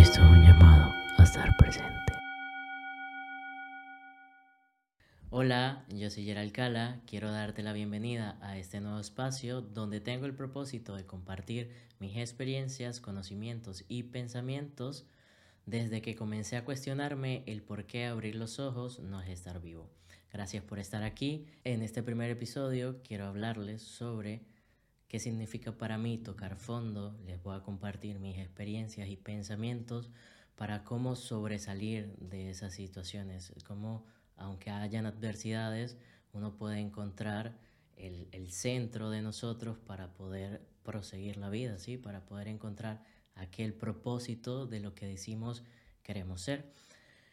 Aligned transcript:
Un 0.00 0.42
llamado 0.42 0.94
a 1.18 1.22
estar 1.24 1.54
presente. 1.58 2.14
Hola, 5.28 5.84
yo 5.90 6.08
soy 6.08 6.24
Gerald 6.24 6.52
Cala. 6.52 7.02
Quiero 7.06 7.30
darte 7.30 7.62
la 7.62 7.74
bienvenida 7.74 8.38
a 8.40 8.56
este 8.56 8.80
nuevo 8.80 8.98
espacio 8.98 9.60
donde 9.60 10.00
tengo 10.00 10.24
el 10.24 10.34
propósito 10.34 10.96
de 10.96 11.04
compartir 11.04 11.70
mis 11.98 12.16
experiencias, 12.16 12.98
conocimientos 12.98 13.84
y 13.88 14.04
pensamientos 14.04 15.04
desde 15.66 16.00
que 16.00 16.16
comencé 16.16 16.56
a 16.56 16.64
cuestionarme 16.64 17.44
el 17.46 17.60
por 17.60 17.84
qué 17.84 18.06
abrir 18.06 18.36
los 18.36 18.58
ojos 18.58 19.00
no 19.00 19.20
es 19.20 19.28
estar 19.28 19.60
vivo. 19.60 19.90
Gracias 20.32 20.64
por 20.64 20.78
estar 20.78 21.02
aquí. 21.02 21.44
En 21.62 21.82
este 21.82 22.02
primer 22.02 22.30
episodio 22.30 23.02
quiero 23.06 23.26
hablarles 23.26 23.82
sobre 23.82 24.46
qué 25.10 25.18
significa 25.18 25.72
para 25.72 25.98
mí 25.98 26.18
tocar 26.18 26.56
fondo. 26.56 27.18
Les 27.26 27.42
voy 27.42 27.56
a 27.56 27.64
compartir 27.64 28.20
mis 28.20 28.38
experiencias 28.38 29.08
y 29.08 29.16
pensamientos 29.16 30.08
para 30.54 30.84
cómo 30.84 31.16
sobresalir 31.16 32.14
de 32.18 32.48
esas 32.48 32.74
situaciones, 32.74 33.52
cómo 33.66 34.06
aunque 34.36 34.70
hayan 34.70 35.06
adversidades, 35.06 35.96
uno 36.32 36.56
puede 36.56 36.78
encontrar 36.78 37.58
el, 37.96 38.28
el, 38.30 38.52
centro 38.52 39.10
de 39.10 39.20
nosotros 39.20 39.78
para 39.78 40.14
poder 40.14 40.62
proseguir 40.84 41.38
la 41.38 41.50
vida, 41.50 41.80
¿sí? 41.80 41.96
para 41.96 42.24
poder 42.24 42.46
encontrar 42.46 43.02
aquel 43.34 43.74
propósito 43.74 44.66
de 44.66 44.78
lo 44.78 44.94
que 44.94 45.06
decimos 45.06 45.64
queremos 46.04 46.40
ser. 46.40 46.70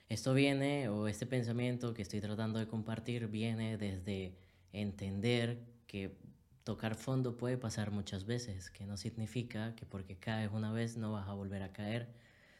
Esto 0.10 0.34
viene, 0.34 0.90
o 0.90 1.08
este 1.08 1.28
pensamiento 1.28 1.94
que 1.94 2.02
estoy 2.02 2.22
tratando 2.22 2.58
de 2.58 2.68
compartir, 2.68 3.28
viene 3.28 3.78
desde 3.78 4.36
entender 4.74 5.60
que 5.86 6.18
tocar 6.68 6.96
fondo 6.96 7.38
puede 7.38 7.58
pasar 7.58 7.92
muchas 7.92 8.26
veces, 8.26 8.70
que 8.70 8.86
no 8.86 8.98
significa 8.98 9.74
que 9.78 9.86
porque 9.86 10.18
caes 10.18 10.52
una 10.52 10.74
vez 10.74 10.98
no 10.98 11.14
vas 11.14 11.30
a 11.30 11.34
volver 11.34 11.64
a 11.64 11.72
caer. 11.72 12.10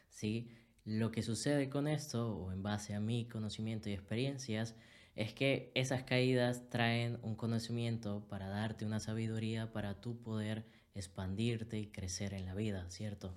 ¿sí? 0.08 0.48
Lo 0.86 1.12
que 1.12 1.22
sucede 1.22 1.68
con 1.68 1.86
esto, 1.86 2.34
o 2.34 2.50
en 2.50 2.62
base 2.62 2.94
a 2.94 3.00
mi 3.00 3.28
conocimiento 3.28 3.90
y 3.90 3.92
experiencias, 3.92 4.74
es 5.14 5.34
que 5.34 5.70
esas 5.74 6.04
caídas 6.04 6.70
traen 6.70 7.18
un 7.22 7.36
conocimiento 7.36 8.26
para 8.30 8.48
darte 8.48 8.86
una 8.86 8.98
sabiduría 8.98 9.72
para 9.72 10.00
tú 10.00 10.22
poder 10.22 10.64
expandirte 10.94 11.78
y 11.78 11.88
crecer 11.88 12.32
en 12.32 12.46
la 12.46 12.54
vida, 12.54 12.88
¿cierto? 12.88 13.36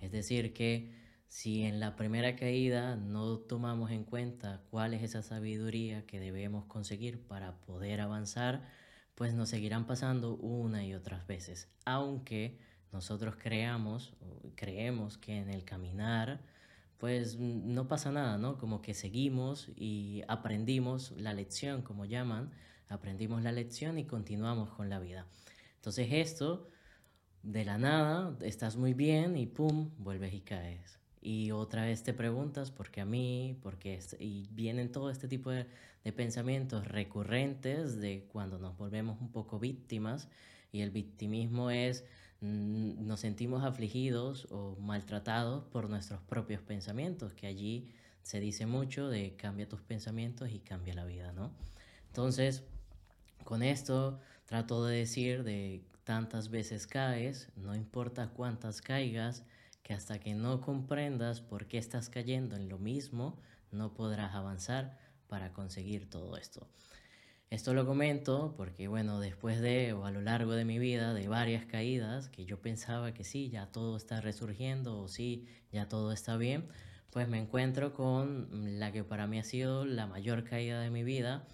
Es 0.00 0.12
decir, 0.12 0.54
que 0.54 0.92
si 1.26 1.64
en 1.64 1.80
la 1.80 1.96
primera 1.96 2.36
caída 2.36 2.94
no 2.94 3.38
tomamos 3.38 3.90
en 3.90 4.04
cuenta 4.04 4.62
cuál 4.70 4.94
es 4.94 5.02
esa 5.02 5.22
sabiduría 5.22 6.06
que 6.06 6.20
debemos 6.20 6.66
conseguir 6.66 7.26
para 7.26 7.60
poder 7.62 8.00
avanzar, 8.00 8.62
pues 9.14 9.34
nos 9.34 9.48
seguirán 9.48 9.86
pasando 9.86 10.36
una 10.36 10.84
y 10.84 10.94
otras 10.94 11.26
veces. 11.26 11.68
Aunque 11.84 12.58
nosotros 12.92 13.36
creamos, 13.36 14.14
creemos 14.56 15.18
que 15.18 15.38
en 15.38 15.50
el 15.50 15.64
caminar, 15.64 16.40
pues 16.98 17.38
no 17.38 17.88
pasa 17.88 18.10
nada, 18.12 18.38
¿no? 18.38 18.58
Como 18.58 18.82
que 18.82 18.94
seguimos 18.94 19.70
y 19.76 20.22
aprendimos 20.28 21.12
la 21.12 21.34
lección, 21.34 21.82
como 21.82 22.04
llaman, 22.04 22.50
aprendimos 22.88 23.42
la 23.42 23.52
lección 23.52 23.98
y 23.98 24.04
continuamos 24.04 24.70
con 24.70 24.88
la 24.88 25.00
vida. 25.00 25.26
Entonces 25.76 26.08
esto, 26.10 26.68
de 27.42 27.64
la 27.64 27.78
nada, 27.78 28.36
estás 28.42 28.76
muy 28.76 28.94
bien 28.94 29.36
y 29.36 29.46
pum, 29.46 29.90
vuelves 29.98 30.34
y 30.34 30.40
caes 30.40 30.98
y 31.24 31.52
otra 31.52 31.86
vez 31.86 32.02
te 32.02 32.12
preguntas 32.12 32.70
por 32.70 32.90
qué 32.90 33.00
a 33.00 33.06
mí, 33.06 33.58
por 33.62 33.78
qué 33.78 33.98
y 34.20 34.46
vienen 34.52 34.92
todo 34.92 35.10
este 35.10 35.26
tipo 35.26 35.50
de, 35.50 35.66
de, 36.04 36.12
pensamientos 36.12 36.86
recurrentes 36.86 38.00
de 38.00 38.26
cuando 38.32 38.58
nos 38.58 38.76
volvemos 38.76 39.20
un 39.20 39.30
poco 39.30 39.58
víctimas 39.58 40.28
y 40.72 40.82
el 40.82 40.90
victimismo 40.90 41.70
es 41.70 42.04
mm, 42.40 43.06
nos 43.06 43.20
sentimos 43.20 43.64
afligidos 43.64 44.46
o 44.50 44.76
maltratados 44.80 45.64
por 45.64 45.88
nuestros 45.88 46.20
propios 46.22 46.62
pensamientos, 46.62 47.32
que 47.32 47.46
allí 47.46 47.92
se 48.22 48.40
dice 48.40 48.66
mucho 48.66 49.08
de 49.08 49.36
cambia 49.36 49.68
tus 49.68 49.82
pensamientos 49.82 50.50
y 50.50 50.58
cambia 50.60 50.94
la 50.94 51.04
vida, 51.04 51.32
¿no? 51.32 51.52
Entonces, 52.08 52.62
con 53.44 53.62
esto 53.62 54.20
trato 54.46 54.84
de 54.86 54.98
decir 54.98 55.44
de 55.44 55.82
tantas 56.04 56.50
veces 56.50 56.86
caes, 56.86 57.48
no 57.56 57.74
importa 57.74 58.28
cuántas 58.28 58.80
caigas, 58.80 59.44
que 59.82 59.94
hasta 59.94 60.18
que 60.18 60.34
no 60.34 60.60
comprendas 60.60 61.40
por 61.40 61.66
qué 61.66 61.78
estás 61.78 62.08
cayendo 62.08 62.56
en 62.56 62.68
lo 62.68 62.78
mismo, 62.78 63.38
no 63.70 63.92
podrás 63.92 64.34
avanzar 64.34 64.98
para 65.34 65.52
conseguir 65.52 66.08
todo 66.08 66.36
esto. 66.36 66.68
Esto 67.50 67.74
lo 67.74 67.84
comento 67.84 68.54
porque, 68.56 68.86
bueno, 68.86 69.18
después 69.18 69.60
de 69.60 69.92
o 69.92 70.06
a 70.06 70.12
lo 70.12 70.22
largo 70.22 70.52
de 70.52 70.64
mi 70.64 70.78
vida, 70.78 71.12
de 71.12 71.26
varias 71.26 71.66
caídas, 71.66 72.28
que 72.28 72.44
yo 72.44 72.62
pensaba 72.62 73.12
que 73.14 73.24
sí, 73.24 73.50
ya 73.50 73.66
todo 73.66 73.96
está 73.96 74.20
resurgiendo 74.20 74.96
o 75.00 75.08
sí, 75.08 75.48
ya 75.72 75.88
todo 75.88 76.12
está 76.12 76.36
bien, 76.36 76.68
pues 77.10 77.26
me 77.26 77.40
encuentro 77.40 77.92
con 77.94 78.78
la 78.78 78.92
que 78.92 79.02
para 79.02 79.26
mí 79.26 79.40
ha 79.40 79.42
sido 79.42 79.84
la 79.84 80.06
mayor 80.06 80.44
caída 80.44 80.80
de 80.80 80.90
mi 80.90 81.02
vida, 81.02 81.48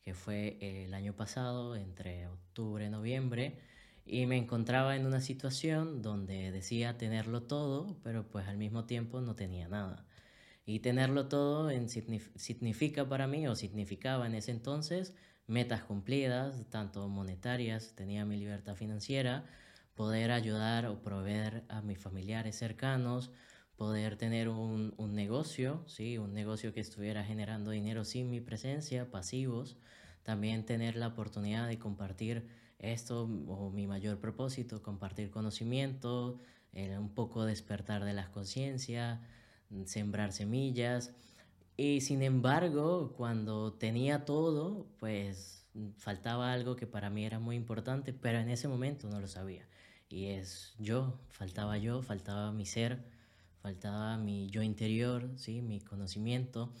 que 0.00 0.14
fue 0.14 0.56
el 0.62 0.94
año 0.94 1.12
pasado, 1.12 1.76
entre 1.76 2.28
octubre 2.28 2.86
y 2.86 2.88
noviembre, 2.88 3.58
y 4.06 4.24
me 4.24 4.38
encontraba 4.38 4.96
en 4.96 5.04
una 5.04 5.20
situación 5.20 6.00
donde 6.00 6.52
decía 6.52 6.96
tenerlo 6.96 7.42
todo, 7.42 7.98
pero 8.02 8.26
pues 8.26 8.48
al 8.48 8.56
mismo 8.56 8.86
tiempo 8.86 9.20
no 9.20 9.36
tenía 9.36 9.68
nada. 9.68 10.05
Y 10.66 10.80
tenerlo 10.80 11.28
todo 11.28 11.70
en, 11.70 11.88
significa 11.88 13.08
para 13.08 13.28
mí, 13.28 13.46
o 13.46 13.54
significaba 13.54 14.26
en 14.26 14.34
ese 14.34 14.50
entonces, 14.50 15.14
metas 15.46 15.84
cumplidas, 15.84 16.68
tanto 16.70 17.08
monetarias, 17.08 17.94
tenía 17.94 18.24
mi 18.24 18.36
libertad 18.36 18.74
financiera, 18.74 19.44
poder 19.94 20.32
ayudar 20.32 20.86
o 20.86 21.02
proveer 21.02 21.64
a 21.68 21.82
mis 21.82 21.98
familiares 21.98 22.56
cercanos, 22.56 23.30
poder 23.76 24.16
tener 24.16 24.48
un, 24.48 24.94
negocio, 25.14 25.84
¿sí? 25.86 26.18
un 26.18 26.34
negocio 26.34 26.72
que 26.72 26.80
estuviera 26.80 27.24
generando 27.24 27.70
dinero 27.70 28.04
sin 28.04 28.30
mi 28.30 28.40
presencia, 28.40 29.10
pasivos, 29.10 29.76
también 30.22 30.66
tener 30.66 30.96
la 30.96 31.08
oportunidad 31.08 31.68
de 31.68 31.78
compartir 31.78 32.48
esto 32.78 33.22
o 33.24 33.70
mi 33.70 33.86
mayor 33.86 34.18
propósito, 34.18 34.82
compartir 34.82 35.30
conocimiento, 35.30 36.40
un 36.72 37.14
poco 37.14 37.44
despertar 37.44 38.04
de 38.04 38.12
las 38.12 38.28
conciencias, 38.28 39.20
sembrar 39.86 40.32
semillas. 40.32 41.12
Y 41.76 42.00
sin 42.00 42.22
embargo, 42.22 43.12
cuando 43.16 43.74
tenía 43.74 44.24
todo, 44.24 44.86
pues 44.98 45.66
faltaba 45.98 46.52
algo 46.52 46.76
que 46.76 46.86
para 46.86 47.10
mí 47.10 47.24
era 47.24 47.38
muy 47.38 47.56
importante, 47.56 48.12
pero 48.12 48.38
en 48.38 48.48
ese 48.48 48.68
momento 48.68 49.08
no 49.08 49.20
lo 49.20 49.28
sabía. 49.28 49.66
Y 50.08 50.26
es 50.26 50.74
yo, 50.78 51.18
faltaba 51.28 51.76
yo, 51.78 52.02
faltaba 52.02 52.52
mi 52.52 52.64
ser, 52.64 53.04
faltaba 53.60 54.16
mi 54.16 54.48
yo 54.48 54.62
interior, 54.62 55.30
¿sí? 55.36 55.60
mi 55.60 55.80
conocimiento. 55.80 56.72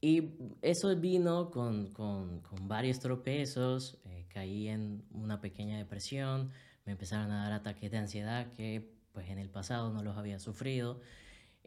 Y 0.00 0.34
eso 0.60 0.94
vino 0.96 1.50
con, 1.50 1.92
con, 1.92 2.40
con 2.40 2.68
varios 2.68 3.00
tropezos, 3.00 3.98
eh, 4.04 4.26
caí 4.28 4.68
en 4.68 5.04
una 5.12 5.40
pequeña 5.40 5.78
depresión, 5.78 6.50
me 6.84 6.92
empezaron 6.92 7.30
a 7.30 7.44
dar 7.44 7.52
ataques 7.52 7.90
de 7.90 7.98
ansiedad 7.98 8.52
que 8.52 8.94
pues 9.12 9.30
en 9.30 9.38
el 9.38 9.48
pasado 9.48 9.90
no 9.92 10.02
los 10.02 10.18
había 10.18 10.38
sufrido 10.38 11.00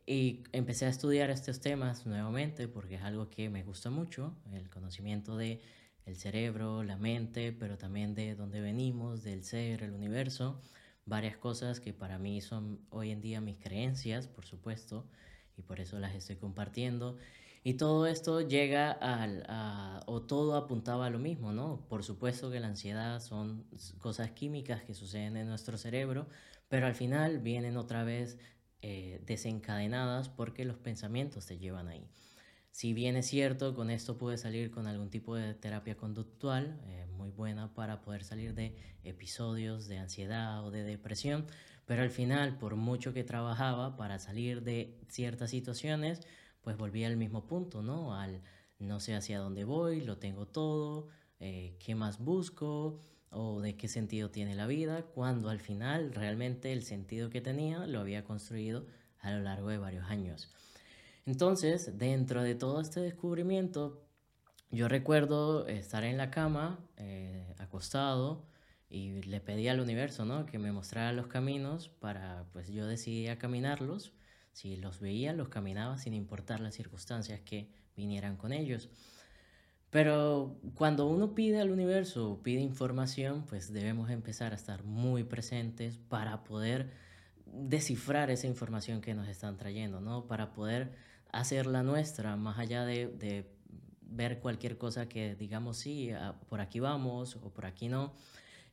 y 0.10 0.42
empecé 0.54 0.88
a 0.88 0.90
estudiar 0.90 1.30
estos 1.30 1.60
temas 1.60 2.08
nuevamente 2.08 2.68
porque 2.68 2.96
es 2.96 3.04
algo 3.04 3.30
que 3.30 3.48
me 3.52 3.62
gusta 3.62 3.92
mucho, 3.92 4.34
el 4.52 4.68
conocimiento 4.68 5.38
de 5.38 5.62
el 6.08 6.16
cerebro, 6.16 6.84
la 6.84 6.98
mente, 6.98 7.52
pero 7.52 7.78
también 7.78 8.16
de 8.16 8.34
dónde 8.34 8.60
venimos, 8.60 9.22
del 9.22 9.44
ser, 9.44 9.84
el 9.84 9.92
universo, 9.92 10.60
varias 11.06 11.38
cosas 11.38 11.80
que 11.80 11.94
para 11.94 12.18
mí 12.18 12.42
son 12.42 12.80
hoy 12.90 13.12
en 13.12 13.22
día 13.22 13.40
mis 13.40 13.60
creencias, 13.60 14.28
por 14.28 14.46
supuesto, 14.46 15.06
y 15.56 15.62
por 15.62 15.80
eso 15.80 16.00
las 16.00 16.16
estoy 16.16 16.38
compartiendo. 16.38 17.18
Y 17.64 17.76
todo 17.76 18.08
esto 18.08 18.42
llega 18.42 18.92
al, 18.92 19.44
a, 19.48 20.02
o 20.08 20.24
todo 20.24 20.56
apuntaba 20.56 21.06
a 21.06 21.10
lo 21.12 21.20
mismo, 21.20 21.52
¿no? 21.52 21.86
Por 21.88 22.04
supuesto 22.04 22.50
que 22.50 22.60
la 22.60 22.70
ansiedad 22.70 23.20
son 23.20 23.68
cosas 24.00 24.32
químicas 24.32 24.82
que 24.82 24.96
suceden 24.96 25.38
en 25.38 25.48
nuestro 25.48 25.78
cerebro, 25.78 26.26
pero 26.68 26.88
al 26.88 26.96
final 26.96 27.38
vienen 27.38 27.78
otra 27.78 28.04
vez 28.04 28.40
eh, 28.82 29.22
desencadenadas 29.26 30.30
porque 30.30 30.66
los 30.66 30.78
pensamientos 30.78 31.46
te 31.46 31.58
llevan 31.58 31.88
ahí. 31.88 32.08
Si 32.72 32.94
bien 32.94 33.18
es 33.18 33.28
cierto, 33.28 33.76
con 33.76 33.90
esto 33.90 34.18
pude 34.18 34.38
salir 34.38 34.72
con 34.72 34.88
algún 34.88 35.10
tipo 35.10 35.36
de 35.36 35.54
terapia 35.54 35.98
conductual, 35.98 36.80
eh, 36.88 37.08
muy 37.12 37.30
buena 37.32 37.74
para 37.74 38.02
poder 38.02 38.24
salir 38.24 38.54
de 38.54 38.76
episodios 39.04 39.88
de 39.88 39.98
ansiedad 39.98 40.64
o 40.64 40.72
de 40.72 40.84
depresión, 40.84 41.46
pero 41.86 42.04
al 42.04 42.12
final, 42.12 42.58
por 42.58 42.76
mucho 42.76 43.14
que 43.14 43.24
trabajaba 43.24 43.98
para 43.98 44.20
salir 44.20 44.64
de 44.64 44.98
ciertas 45.10 45.50
situaciones, 45.50 46.22
pues 46.62 46.78
volví 46.78 47.04
al 47.04 47.18
mismo 47.18 47.48
punto, 47.48 47.82
¿no? 47.82 48.16
Al 48.16 48.42
no 48.78 49.00
sé 49.00 49.16
hacia 49.16 49.40
dónde 49.40 49.66
voy, 49.66 50.02
lo 50.02 50.18
tengo 50.18 50.48
todo, 50.48 51.08
eh, 51.40 51.76
qué 51.80 51.96
más 51.96 52.20
busco 52.20 53.00
o 53.32 53.62
de 53.62 53.76
qué 53.76 53.88
sentido 53.88 54.30
tiene 54.30 54.56
la 54.56 54.68
vida, 54.68 55.04
cuando 55.04 55.50
al 55.50 55.60
final 55.60 56.14
realmente 56.14 56.74
el 56.74 56.84
sentido 56.84 57.30
que 57.30 57.42
tenía 57.42 57.86
lo 57.86 58.00
había 58.00 58.24
construido 58.24 58.86
a 59.20 59.32
lo 59.32 59.42
largo 59.42 59.70
de 59.70 59.78
varios 59.78 60.06
años. 60.10 60.50
Entonces, 61.26 61.98
dentro 61.98 62.42
de 62.42 62.56
todo 62.56 62.82
este 62.82 63.02
descubrimiento, 63.02 64.02
yo 64.72 64.88
recuerdo 64.88 65.68
estar 65.68 66.04
en 66.04 66.18
la 66.18 66.32
cama, 66.32 66.80
eh, 66.98 67.54
acostado, 67.60 68.48
y 68.90 69.22
le 69.24 69.40
pedí 69.40 69.68
al 69.68 69.80
universo, 69.80 70.26
¿no? 70.26 70.46
Que 70.46 70.58
me 70.58 70.72
mostrara 70.72 71.14
los 71.14 71.28
caminos 71.28 71.90
para, 71.90 72.46
pues 72.52 72.70
yo 72.70 72.88
decidí 72.88 73.28
caminarlos 73.38 74.14
Si 74.52 74.76
los 74.78 75.00
veía, 75.00 75.32
los 75.34 75.50
caminaba 75.50 75.98
sin 76.00 76.14
importar 76.14 76.60
las 76.60 76.74
circunstancias 76.74 77.40
que 77.42 77.70
vinieran 77.96 78.36
con 78.36 78.52
ellos. 78.52 78.90
Pero 79.90 80.56
cuando 80.76 81.08
uno 81.08 81.34
pide 81.34 81.60
al 81.60 81.72
universo, 81.72 82.40
pide 82.44 82.62
información, 82.62 83.46
pues 83.48 83.74
debemos 83.74 84.12
empezar 84.12 84.52
a 84.52 84.56
estar 84.56 84.84
muy 84.84 85.24
presentes 85.24 85.98
para 85.98 86.44
poder 86.44 86.92
descifrar 87.46 88.30
esa 88.30 88.46
información 88.46 89.02
que 89.02 89.16
nos 89.16 89.28
están 89.28 89.58
trayendo, 89.58 90.00
¿no? 90.00 90.28
Para 90.28 90.54
poder 90.54 90.92
hacerla 91.32 91.82
nuestra, 91.82 92.36
más 92.36 92.60
allá 92.60 92.86
de, 92.86 93.08
de 93.08 93.46
ver 94.02 94.40
cualquier 94.40 94.78
cosa 94.78 95.08
que 95.08 95.36
digamos, 95.36 95.78
sí, 95.78 96.12
ah, 96.12 96.36
por 96.50 96.62
aquí 96.62 96.80
vamos 96.80 97.36
o 97.36 97.50
por 97.52 97.66
aquí 97.66 97.88
no. 97.88 98.14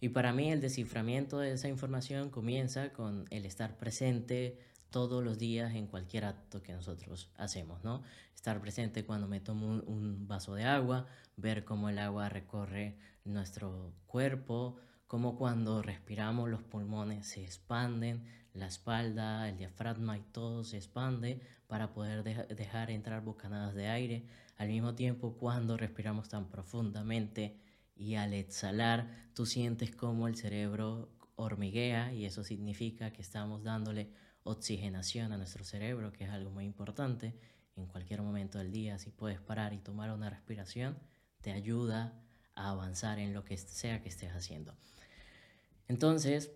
Y 0.01 0.11
para 0.11 0.33
mí 0.33 0.53
el 0.53 0.61
desciframiento 0.61 1.39
de 1.39 1.53
esa 1.53 1.69
información 1.69 2.29
comienza 2.31 2.93
con 2.93 3.25
el 3.31 3.47
estar 3.47 3.79
presente, 3.79 4.59
todos 4.91 5.23
los 5.23 5.39
días 5.39 5.75
en 5.75 5.87
cualquier 5.87 6.25
acto 6.25 6.63
que 6.63 6.73
nosotros 6.73 7.31
hacemos, 7.37 7.83
¿no? 7.85 8.03
Estar 8.35 8.61
presente 8.61 9.05
cuando 9.05 9.27
me 9.29 9.41
tomo 9.41 9.83
un, 9.87 10.29
vaso 10.29 10.55
de 10.55 10.65
agua, 10.65 11.07
ver 11.37 11.65
cómo 11.65 11.89
el 11.89 11.99
agua 11.99 12.29
recorre 12.29 12.97
nuestro 13.25 13.93
cuerpo, 14.07 14.77
cómo 15.07 15.37
cuando 15.37 15.83
respiramos 15.83 16.49
los 16.49 16.63
pulmones 16.63 17.27
se 17.27 17.43
expanden, 17.45 18.25
la 18.55 18.67
espalda, 18.67 19.49
el 19.49 19.59
diafragma 19.59 20.17
y 20.17 20.23
todo 20.23 20.65
se 20.65 20.77
expande 20.77 21.41
para 21.67 21.93
poder 21.93 22.23
dejar 22.23 22.91
entrar 22.91 23.23
bocanadas 23.23 23.75
de 23.75 23.89
aire. 23.89 24.27
Al 24.57 24.69
mismo 24.69 24.95
tiempo, 24.95 25.37
cuando 25.37 25.77
respiramos 25.77 26.29
tan 26.29 26.49
profundamente 26.49 27.61
y 27.97 28.15
al 28.15 28.33
exhalar, 28.33 29.31
tú 29.35 29.45
sientes 29.45 29.95
como 29.95 30.29
el 30.29 30.37
cerebro 30.37 31.11
hormiguea 31.37 32.13
y 32.13 32.25
eso 32.25 32.45
significa 32.45 33.13
que 33.13 33.23
estamos 33.23 33.63
dándole 33.63 34.11
oxigenación 34.47 35.33
a 35.33 35.37
nuestro 35.37 35.65
cerebro, 35.65 36.13
que 36.13 36.25
es 36.25 36.31
algo 36.31 36.51
muy 36.51 36.65
importante. 36.65 37.35
En 37.77 37.87
cualquier 37.87 38.23
momento 38.23 38.59
del 38.59 38.73
día, 38.73 38.99
si 38.99 39.11
puedes 39.11 39.41
parar 39.41 39.75
y 39.75 39.79
tomar 39.79 40.11
una 40.13 40.31
respiración, 40.31 40.97
te 41.43 41.53
ayuda 41.53 42.15
a 42.55 42.71
avanzar 42.71 43.19
en 43.19 43.35
lo 43.35 43.45
que 43.45 43.59
sea 43.59 44.03
que 44.03 44.09
estés 44.09 44.31
haciendo. 44.33 44.75
Entonces, 45.89 46.51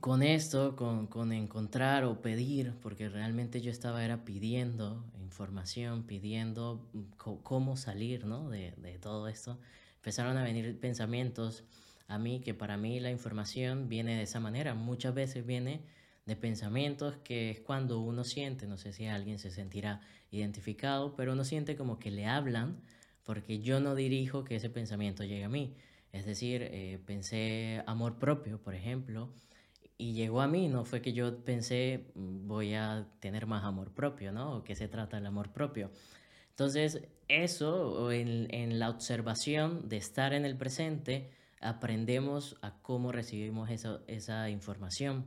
con 0.00 0.22
esto, 0.22 0.76
con, 0.76 1.06
con, 1.06 1.32
encontrar 1.32 2.04
o 2.04 2.20
pedir, 2.20 2.74
porque 2.82 3.08
realmente 3.08 3.60
yo 3.60 3.70
estaba 3.70 4.04
era 4.04 4.24
pidiendo 4.24 5.04
información, 5.20 6.02
pidiendo 6.02 6.90
cómo 7.16 7.76
salir 7.76 8.26
¿no? 8.26 8.50
de, 8.50 8.72
de, 8.72 8.98
todo 8.98 9.28
esto, 9.28 9.58
empezaron 9.96 10.36
a 10.36 10.42
venir 10.42 10.78
pensamientos 10.80 11.64
a 12.08 12.18
mí 12.18 12.40
que 12.40 12.54
para 12.54 12.76
mí 12.76 13.00
la 13.00 13.10
información 13.10 13.88
viene 13.88 14.16
de 14.16 14.24
esa 14.24 14.40
manera. 14.40 14.74
Muchas 14.74 15.14
veces 15.14 15.46
viene 15.46 15.80
de 16.26 16.36
pensamientos 16.36 17.16
que 17.24 17.50
es 17.50 17.60
cuando 17.60 18.00
uno 18.00 18.24
siente, 18.24 18.66
no 18.66 18.78
sé 18.78 18.92
si 18.92 19.06
alguien 19.06 19.38
se 19.38 19.50
sentirá 19.50 20.00
identificado, 20.30 21.14
pero 21.16 21.32
uno 21.32 21.44
siente 21.44 21.76
como 21.76 21.98
que 21.98 22.10
le 22.10 22.26
hablan 22.26 22.80
porque 23.24 23.60
yo 23.60 23.80
no 23.80 23.94
dirijo 23.94 24.44
que 24.44 24.56
ese 24.56 24.70
pensamiento 24.70 25.24
llegue 25.24 25.44
a 25.44 25.48
mí. 25.48 25.74
Es 26.12 26.26
decir, 26.26 26.62
eh, 26.62 27.00
pensé 27.04 27.82
amor 27.86 28.18
propio, 28.18 28.60
por 28.62 28.74
ejemplo, 28.74 29.32
y 29.98 30.12
llegó 30.12 30.42
a 30.42 30.48
mí, 30.48 30.68
no 30.68 30.84
fue 30.84 31.00
que 31.02 31.12
yo 31.12 31.44
pensé 31.44 32.06
mm, 32.14 32.46
voy 32.46 32.74
a 32.74 33.06
tener 33.20 33.46
más 33.46 33.64
amor 33.64 33.92
propio, 33.92 34.32
¿no? 34.32 34.56
O 34.56 34.64
que 34.64 34.76
se 34.76 34.88
trata 34.88 35.16
del 35.16 35.26
amor 35.26 35.52
propio. 35.52 35.90
Entonces, 36.50 37.02
eso 37.28 38.12
en, 38.12 38.52
en 38.54 38.78
la 38.78 38.90
observación 38.90 39.88
de 39.88 39.96
estar 39.96 40.34
en 40.34 40.44
el 40.44 40.56
presente, 40.56 41.30
aprendemos 41.60 42.56
a 42.62 42.80
cómo 42.82 43.10
recibimos 43.10 43.70
esa, 43.70 44.00
esa 44.06 44.50
información. 44.50 45.26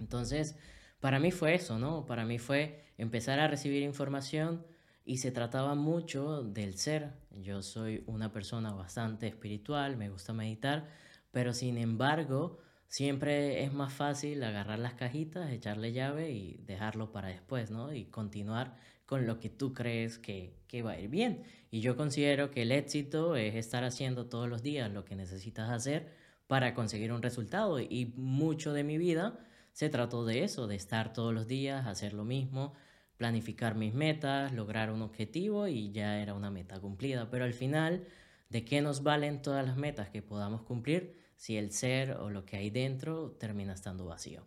Entonces, 0.00 0.56
para 1.00 1.18
mí 1.18 1.30
fue 1.30 1.54
eso, 1.54 1.78
¿no? 1.78 2.06
Para 2.06 2.24
mí 2.24 2.38
fue 2.38 2.84
empezar 2.98 3.38
a 3.40 3.48
recibir 3.48 3.82
información 3.82 4.64
y 5.04 5.18
se 5.18 5.30
trataba 5.30 5.74
mucho 5.74 6.42
del 6.42 6.76
ser. 6.76 7.12
Yo 7.30 7.62
soy 7.62 8.02
una 8.06 8.32
persona 8.32 8.72
bastante 8.72 9.26
espiritual, 9.28 9.96
me 9.96 10.10
gusta 10.10 10.32
meditar, 10.32 10.88
pero 11.30 11.52
sin 11.52 11.78
embargo, 11.78 12.58
siempre 12.88 13.62
es 13.62 13.72
más 13.72 13.92
fácil 13.92 14.42
agarrar 14.42 14.78
las 14.78 14.94
cajitas, 14.94 15.50
echarle 15.52 15.92
llave 15.92 16.32
y 16.32 16.56
dejarlo 16.66 17.12
para 17.12 17.28
después, 17.28 17.70
¿no? 17.70 17.92
Y 17.92 18.06
continuar 18.06 18.76
con 19.06 19.26
lo 19.26 19.38
que 19.38 19.48
tú 19.48 19.72
crees 19.72 20.18
que, 20.18 20.56
que 20.66 20.82
va 20.82 20.92
a 20.92 20.98
ir 20.98 21.08
bien. 21.08 21.44
Y 21.70 21.80
yo 21.80 21.96
considero 21.96 22.50
que 22.50 22.62
el 22.62 22.72
éxito 22.72 23.36
es 23.36 23.54
estar 23.54 23.84
haciendo 23.84 24.26
todos 24.26 24.48
los 24.48 24.62
días 24.62 24.90
lo 24.90 25.04
que 25.04 25.14
necesitas 25.14 25.70
hacer 25.70 26.12
para 26.48 26.74
conseguir 26.74 27.12
un 27.12 27.22
resultado. 27.22 27.78
Y 27.78 28.12
mucho 28.16 28.72
de 28.72 28.82
mi 28.82 28.98
vida 28.98 29.38
se 29.76 29.90
trató 29.90 30.24
de 30.24 30.42
eso, 30.42 30.66
de 30.66 30.74
estar 30.74 31.12
todos 31.12 31.34
los 31.34 31.46
días, 31.46 31.86
hacer 31.86 32.14
lo 32.14 32.24
mismo, 32.24 32.72
planificar 33.18 33.74
mis 33.74 33.92
metas, 33.92 34.50
lograr 34.52 34.90
un 34.90 35.02
objetivo 35.02 35.68
y 35.68 35.92
ya 35.92 36.18
era 36.18 36.32
una 36.32 36.50
meta 36.50 36.80
cumplida. 36.80 37.28
Pero 37.30 37.44
al 37.44 37.52
final, 37.52 38.06
¿de 38.48 38.64
qué 38.64 38.80
nos 38.80 39.02
valen 39.02 39.42
todas 39.42 39.66
las 39.66 39.76
metas 39.76 40.08
que 40.08 40.22
podamos 40.22 40.62
cumplir 40.62 41.14
si 41.36 41.58
el 41.58 41.72
ser 41.72 42.12
o 42.12 42.30
lo 42.30 42.46
que 42.46 42.56
hay 42.56 42.70
dentro 42.70 43.32
termina 43.32 43.74
estando 43.74 44.06
vacío? 44.06 44.46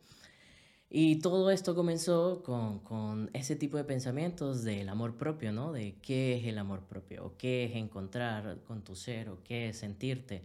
Y 0.90 1.18
todo 1.18 1.52
esto 1.52 1.76
comenzó 1.76 2.42
con, 2.42 2.80
con, 2.80 3.30
ese 3.34 3.56
tipo 3.56 3.78
de 3.78 3.84
pensamientos 3.84 4.64
del 4.64 4.90
amor 4.90 5.16
propio, 5.16 5.52
¿no? 5.52 5.72
De 5.72 6.00
qué 6.02 6.38
es 6.40 6.46
el 6.48 6.58
amor 6.58 6.88
propio, 6.88 7.24
o 7.24 7.38
qué 7.38 7.66
es 7.66 7.76
encontrar 7.76 8.64
con 8.64 8.84
tu 8.84 8.96
ser, 8.96 9.30
o 9.30 9.44
qué 9.44 9.70
es 9.70 9.78
sentirte 9.78 10.42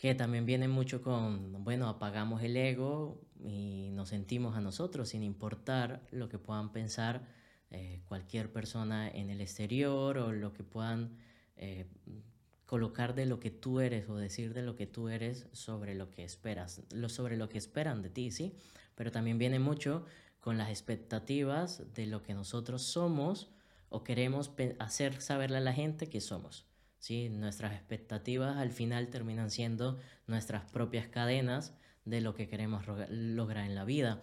que 0.00 0.14
también 0.14 0.46
viene 0.46 0.66
mucho 0.66 1.02
con, 1.02 1.62
bueno, 1.62 1.86
apagamos 1.86 2.42
el 2.42 2.56
ego 2.56 3.20
y 3.44 3.90
nos 3.92 4.08
sentimos 4.08 4.56
a 4.56 4.62
nosotros 4.62 5.10
sin 5.10 5.22
importar 5.22 6.06
lo 6.10 6.30
que 6.30 6.38
puedan 6.38 6.72
pensar 6.72 7.28
eh, 7.70 8.00
cualquier 8.06 8.50
persona 8.50 9.10
en 9.10 9.28
el 9.28 9.42
exterior 9.42 10.16
o 10.16 10.32
lo 10.32 10.54
que 10.54 10.64
puedan 10.64 11.18
eh, 11.58 11.84
colocar 12.64 13.14
de 13.14 13.26
lo 13.26 13.40
que 13.40 13.50
tú 13.50 13.80
eres 13.80 14.08
o 14.08 14.16
decir 14.16 14.54
de 14.54 14.62
lo 14.62 14.74
que 14.74 14.86
tú 14.86 15.10
eres 15.10 15.48
sobre 15.52 15.94
lo 15.94 16.08
que 16.08 16.24
esperas, 16.24 16.80
sobre 17.08 17.36
lo 17.36 17.50
que 17.50 17.58
esperan 17.58 18.00
de 18.00 18.08
ti, 18.08 18.30
¿sí? 18.30 18.54
Pero 18.94 19.12
también 19.12 19.36
viene 19.36 19.58
mucho 19.58 20.06
con 20.40 20.56
las 20.56 20.70
expectativas 20.70 21.92
de 21.92 22.06
lo 22.06 22.22
que 22.22 22.32
nosotros 22.32 22.80
somos 22.80 23.50
o 23.90 24.02
queremos 24.02 24.50
hacer 24.78 25.20
saberle 25.20 25.58
a 25.58 25.60
la 25.60 25.74
gente 25.74 26.08
que 26.08 26.22
somos. 26.22 26.69
¿Sí? 27.00 27.28
Nuestras 27.30 27.72
expectativas 27.72 28.58
al 28.58 28.70
final 28.70 29.08
terminan 29.08 29.50
siendo 29.50 29.98
nuestras 30.28 30.70
propias 30.70 31.08
cadenas 31.08 31.74
de 32.04 32.20
lo 32.20 32.34
que 32.34 32.46
queremos 32.46 32.84
lograr 33.08 33.66
en 33.66 33.74
la 33.74 33.84
vida. 33.84 34.22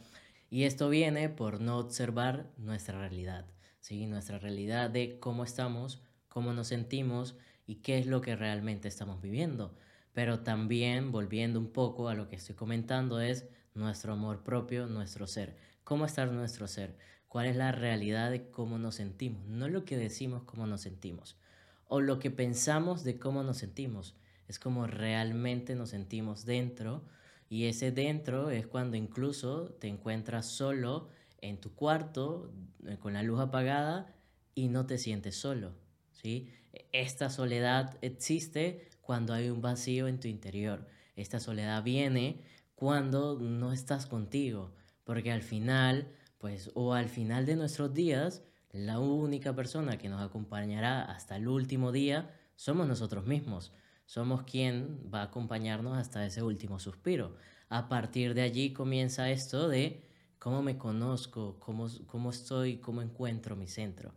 Y 0.49 0.63
esto 0.63 0.87
viene 0.87 1.27
por 1.27 1.59
no 1.59 1.77
observar 1.77 2.49
nuestra 2.57 2.99
realidad, 2.99 3.45
¿sí? 3.81 4.05
nuestra 4.05 4.39
realidad 4.39 4.89
de 4.89 5.19
cómo 5.19 5.43
estamos, 5.43 6.01
cómo 6.29 6.53
nos 6.53 6.67
sentimos 6.67 7.35
y 7.65 7.75
qué 7.77 7.97
es 7.97 8.05
lo 8.05 8.21
que 8.21 8.37
realmente 8.37 8.87
estamos 8.87 9.21
viviendo. 9.21 9.75
Pero 10.13 10.39
también, 10.39 11.11
volviendo 11.11 11.59
un 11.59 11.71
poco 11.73 12.07
a 12.07 12.15
lo 12.15 12.29
que 12.29 12.37
estoy 12.37 12.55
comentando, 12.55 13.19
es 13.19 13.49
nuestro 13.73 14.13
amor 14.13 14.43
propio, 14.43 14.87
nuestro 14.87 15.27
ser. 15.27 15.57
¿Cómo 15.83 16.05
está 16.05 16.25
nuestro 16.25 16.67
ser? 16.67 16.97
¿Cuál 17.27 17.47
es 17.47 17.55
la 17.55 17.71
realidad 17.71 18.31
de 18.31 18.49
cómo 18.49 18.79
nos 18.79 18.95
sentimos? 18.95 19.45
No 19.45 19.67
lo 19.67 19.83
que 19.83 19.97
decimos, 19.97 20.43
cómo 20.43 20.65
nos 20.65 20.81
sentimos 20.81 21.37
o 21.87 22.01
lo 22.01 22.19
que 22.19 22.31
pensamos 22.31 23.03
de 23.03 23.17
cómo 23.17 23.43
nos 23.43 23.57
sentimos. 23.57 24.15
Es 24.47 24.59
como 24.59 24.87
realmente 24.87 25.75
nos 25.75 25.89
sentimos 25.89 26.45
dentro 26.45 27.03
y 27.49 27.65
ese 27.65 27.91
dentro 27.91 28.49
es 28.49 28.67
cuando 28.67 28.97
incluso 28.97 29.69
te 29.79 29.87
encuentras 29.87 30.45
solo 30.45 31.09
en 31.39 31.59
tu 31.59 31.73
cuarto 31.73 32.51
eh, 32.85 32.97
con 32.97 33.13
la 33.13 33.23
luz 33.23 33.39
apagada 33.39 34.13
y 34.55 34.67
no 34.67 34.85
te 34.85 34.97
sientes 34.97 35.35
solo. 35.35 35.73
¿sí? 36.11 36.49
Esta 36.91 37.29
soledad 37.29 37.97
existe 38.01 38.89
cuando 39.01 39.33
hay 39.33 39.49
un 39.49 39.61
vacío 39.61 40.07
en 40.07 40.19
tu 40.19 40.27
interior. 40.27 40.87
Esta 41.15 41.39
soledad 41.39 41.83
viene 41.83 42.43
cuando 42.75 43.39
no 43.39 43.73
estás 43.73 44.05
contigo, 44.05 44.75
porque 45.03 45.31
al 45.31 45.41
final, 45.41 46.11
pues, 46.37 46.69
o 46.75 46.93
al 46.93 47.09
final 47.09 47.45
de 47.45 47.55
nuestros 47.55 47.93
días, 47.93 48.43
la 48.71 48.99
única 48.99 49.55
persona 49.55 49.97
que 49.97 50.09
nos 50.09 50.21
acompañará 50.21 51.03
hasta 51.03 51.37
el 51.37 51.47
último 51.47 51.91
día 51.91 52.33
somos 52.55 52.87
nosotros 52.87 53.25
mismos. 53.25 53.71
Somos 54.05 54.43
quien 54.43 55.09
va 55.13 55.21
a 55.21 55.25
acompañarnos 55.25 55.97
hasta 55.97 56.25
ese 56.25 56.43
último 56.43 56.79
suspiro. 56.79 57.35
A 57.69 57.89
partir 57.89 58.33
de 58.33 58.41
allí 58.41 58.73
comienza 58.73 59.29
esto 59.29 59.67
de 59.67 60.07
cómo 60.39 60.61
me 60.61 60.77
conozco, 60.77 61.59
cómo, 61.59 61.87
cómo 62.05 62.29
estoy, 62.29 62.77
cómo 62.77 63.01
encuentro 63.01 63.55
mi 63.55 63.67
centro. 63.67 64.13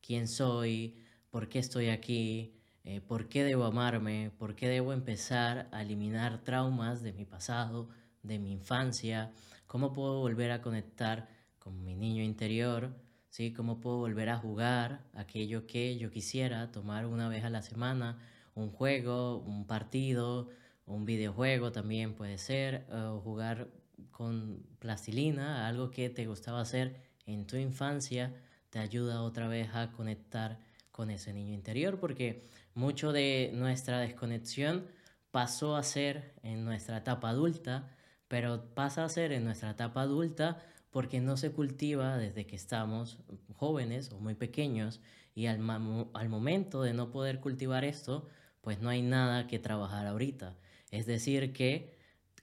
¿Quién 0.00 0.28
soy? 0.28 1.02
¿Por 1.30 1.48
qué 1.48 1.58
estoy 1.58 1.88
aquí? 1.88 2.54
Eh, 2.84 3.00
¿Por 3.00 3.28
qué 3.28 3.44
debo 3.44 3.64
amarme? 3.64 4.30
¿Por 4.38 4.54
qué 4.54 4.68
debo 4.68 4.92
empezar 4.92 5.68
a 5.72 5.82
eliminar 5.82 6.44
traumas 6.44 7.02
de 7.02 7.12
mi 7.12 7.24
pasado, 7.24 7.88
de 8.22 8.38
mi 8.38 8.52
infancia? 8.52 9.32
¿Cómo 9.66 9.92
puedo 9.92 10.20
volver 10.20 10.52
a 10.52 10.62
conectar 10.62 11.28
con 11.58 11.82
mi 11.84 11.94
niño 11.94 12.22
interior? 12.22 13.05
¿Sí? 13.36 13.52
¿Cómo 13.52 13.82
puedo 13.82 13.98
volver 13.98 14.30
a 14.30 14.38
jugar 14.38 15.02
aquello 15.12 15.66
que 15.66 15.98
yo 15.98 16.10
quisiera, 16.10 16.72
tomar 16.72 17.04
una 17.04 17.28
vez 17.28 17.44
a 17.44 17.50
la 17.50 17.60
semana, 17.60 18.18
un 18.54 18.70
juego, 18.70 19.40
un 19.40 19.66
partido, 19.66 20.48
un 20.86 21.04
videojuego 21.04 21.70
también 21.70 22.14
puede 22.14 22.38
ser, 22.38 22.86
o 22.90 23.20
jugar 23.20 23.68
con 24.10 24.64
plastilina, 24.78 25.68
algo 25.68 25.90
que 25.90 26.08
te 26.08 26.26
gustaba 26.26 26.62
hacer 26.62 26.96
en 27.26 27.46
tu 27.46 27.56
infancia 27.56 28.32
te 28.70 28.78
ayuda 28.78 29.20
otra 29.20 29.48
vez 29.48 29.68
a 29.74 29.92
conectar 29.92 30.58
con 30.90 31.10
ese 31.10 31.34
niño 31.34 31.52
interior, 31.52 32.00
porque 32.00 32.48
mucho 32.74 33.12
de 33.12 33.50
nuestra 33.52 34.00
desconexión 34.00 34.86
pasó 35.30 35.76
a 35.76 35.82
ser 35.82 36.32
en 36.42 36.64
nuestra 36.64 36.96
etapa 36.96 37.28
adulta, 37.28 37.90
pero 38.28 38.64
pasa 38.74 39.04
a 39.04 39.10
ser 39.10 39.32
en 39.32 39.44
nuestra 39.44 39.72
etapa 39.72 40.00
adulta 40.00 40.62
porque 40.96 41.20
no 41.20 41.36
se 41.36 41.52
cultiva 41.52 42.16
desde 42.16 42.46
que 42.46 42.56
estamos 42.56 43.18
jóvenes 43.54 44.10
o 44.12 44.18
muy 44.18 44.34
pequeños 44.34 45.02
y 45.34 45.44
al, 45.44 45.58
momento 45.58 46.80
de 46.80 46.94
no 46.94 47.10
poder 47.10 47.38
cultivar 47.38 47.84
esto, 47.84 48.26
pues 48.62 48.80
no 48.80 48.88
hay 48.88 49.02
nada 49.02 49.46
que 49.46 49.58
trabajar 49.58 50.06
ahorita. 50.06 50.56
Es 50.90 51.04
decir, 51.04 51.52
que 51.52 51.94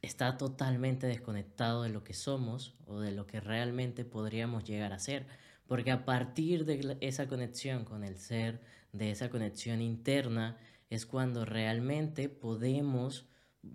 está 0.04 0.38
totalmente 0.38 1.08
desconectado 1.08 1.82
de 1.82 1.90
lo 1.90 2.04
que 2.04 2.14
somos 2.14 2.76
o 2.86 3.00
de 3.00 3.12
lo 3.12 3.26
que 3.26 3.40
realmente 3.40 4.06
podríamos 4.06 4.66
llegar 4.66 4.94
a 4.94 5.00
ser. 5.00 5.26
Porque 5.66 5.90
a 5.90 6.06
partir 6.06 6.64
de 6.64 7.00
esa 7.02 7.28
conexión 7.28 7.86
con 7.86 8.04
el 8.04 8.20
ser, 8.20 8.62
de 8.92 9.10
esa 9.10 9.32
conexión 9.32 9.82
interna, 9.82 10.60
es 10.92 11.08
cuando 11.08 11.44
realmente 11.44 12.30
podemos 12.30 13.26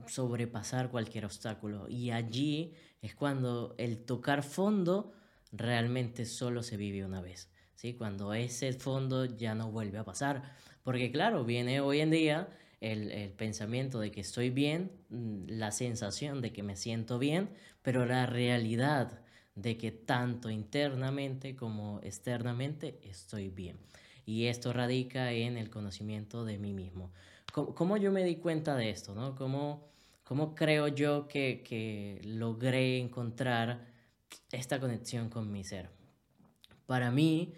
sobrepasar 0.07 0.91
cualquier 0.91 1.25
obstáculo. 1.25 1.89
Y 1.89 2.11
allí 2.11 2.75
es 3.03 3.15
cuando 3.15 3.75
el 3.79 4.05
tocar 4.05 4.43
fondo 4.43 5.13
realmente 5.53 6.25
solo 6.25 6.63
se 6.63 6.77
vive 6.77 7.05
una 7.05 7.21
vez. 7.21 7.51
¿sí? 7.75 7.95
Cuando 7.95 8.35
ese 8.35 8.73
fondo 8.73 9.25
ya 9.25 9.55
no 9.55 9.71
vuelve 9.71 9.99
a 9.99 10.05
pasar. 10.05 10.43
Porque 10.83 11.11
claro, 11.11 11.45
viene 11.45 11.81
hoy 11.81 12.01
en 12.01 12.11
día 12.11 12.49
el, 12.81 13.11
el, 13.11 13.31
pensamiento 13.31 14.01
de 14.01 14.11
que 14.11 14.21
estoy 14.21 14.51
bien, 14.51 14.93
mm, 15.11 15.49
la 15.49 15.73
sensación 15.73 16.41
de 16.41 16.53
que 16.53 16.63
me 16.63 16.77
siento 16.77 17.19
bien, 17.19 17.51
pero 17.83 18.07
la 18.07 18.27
realidad 18.27 19.21
de 19.55 19.77
que 19.77 19.91
tanto 19.91 20.51
internamente 20.51 21.57
como 21.57 22.01
externamente 22.03 23.01
estoy 23.03 23.49
bien. 23.49 23.79
Y 24.25 24.47
esto 24.47 24.73
radica 24.73 25.33
en 25.33 25.57
el 25.57 25.71
conocimiento 25.71 26.45
de 26.45 26.59
mí 26.59 26.75
mismo. 26.75 27.11
¿Cómo, 27.53 27.97
yo 27.97 28.13
me 28.13 28.25
di 28.25 28.37
cuenta 28.37 28.77
de 28.77 28.91
esto? 28.91 29.15
¿no? 29.15 29.35
¿Cómo, 29.35 29.89
¿Cómo 30.25 30.55
creo 30.55 30.89
yo 30.89 31.29
que, 31.29 31.63
que 31.67 32.21
logré 32.25 32.99
encontrar 32.99 33.87
esta 34.53 34.79
conexión 34.79 35.29
con 35.29 35.51
mi 35.51 35.65
ser? 35.65 35.91
Para 36.87 37.11
mí, 37.11 37.55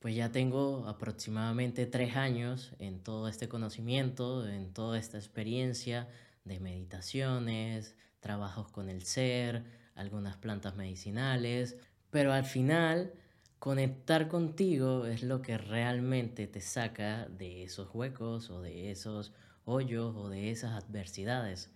pues 0.00 0.14
ya 0.14 0.30
tengo 0.30 0.86
aproximadamente 0.86 1.86
tres 1.86 2.16
años 2.16 2.72
en 2.78 3.02
todo 3.02 3.28
este 3.28 3.48
conocimiento, 3.48 4.48
en 4.48 4.72
toda 4.72 4.98
esta 4.98 5.18
experiencia 5.18 6.08
de 6.44 6.60
meditaciones, 6.60 7.96
trabajos 8.20 8.68
con 8.70 8.88
el 8.88 9.02
ser, 9.04 9.64
algunas 9.94 10.36
plantas 10.36 10.76
medicinales, 10.76 11.76
pero 12.10 12.32
al 12.32 12.44
final 12.44 13.12
conectar 13.58 14.28
contigo 14.28 15.06
es 15.06 15.22
lo 15.22 15.42
que 15.42 15.58
realmente 15.58 16.46
te 16.46 16.60
saca 16.60 17.26
de 17.26 17.64
esos 17.64 17.88
huecos 17.94 18.50
o 18.50 18.60
de 18.60 18.90
esos 18.90 19.32
hoyos 19.64 20.14
o 20.16 20.28
de 20.28 20.50
esas 20.50 20.72
adversidades. 20.72 21.70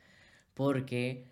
Porque 0.55 1.27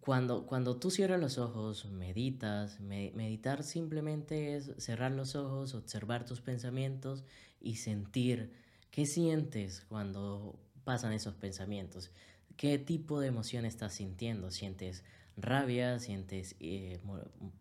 cuando, 0.00 0.46
cuando 0.46 0.76
tú 0.76 0.90
cierras 0.90 1.20
los 1.20 1.38
ojos, 1.38 1.86
meditas, 1.90 2.80
meditar 2.80 3.62
simplemente 3.62 4.56
es 4.56 4.72
cerrar 4.78 5.12
los 5.12 5.36
ojos, 5.36 5.74
observar 5.74 6.24
tus 6.24 6.40
pensamientos 6.40 7.24
y 7.60 7.76
sentir 7.76 8.52
qué 8.90 9.06
sientes 9.06 9.84
cuando 9.88 10.58
pasan 10.84 11.12
esos 11.12 11.34
pensamientos. 11.34 12.10
¿Qué 12.56 12.78
tipo 12.78 13.20
de 13.20 13.28
emoción 13.28 13.64
estás 13.64 13.94
sintiendo? 13.94 14.50
¿Sientes 14.50 15.04
rabia? 15.36 15.98
¿Sientes, 15.98 16.56
eh, 16.60 17.00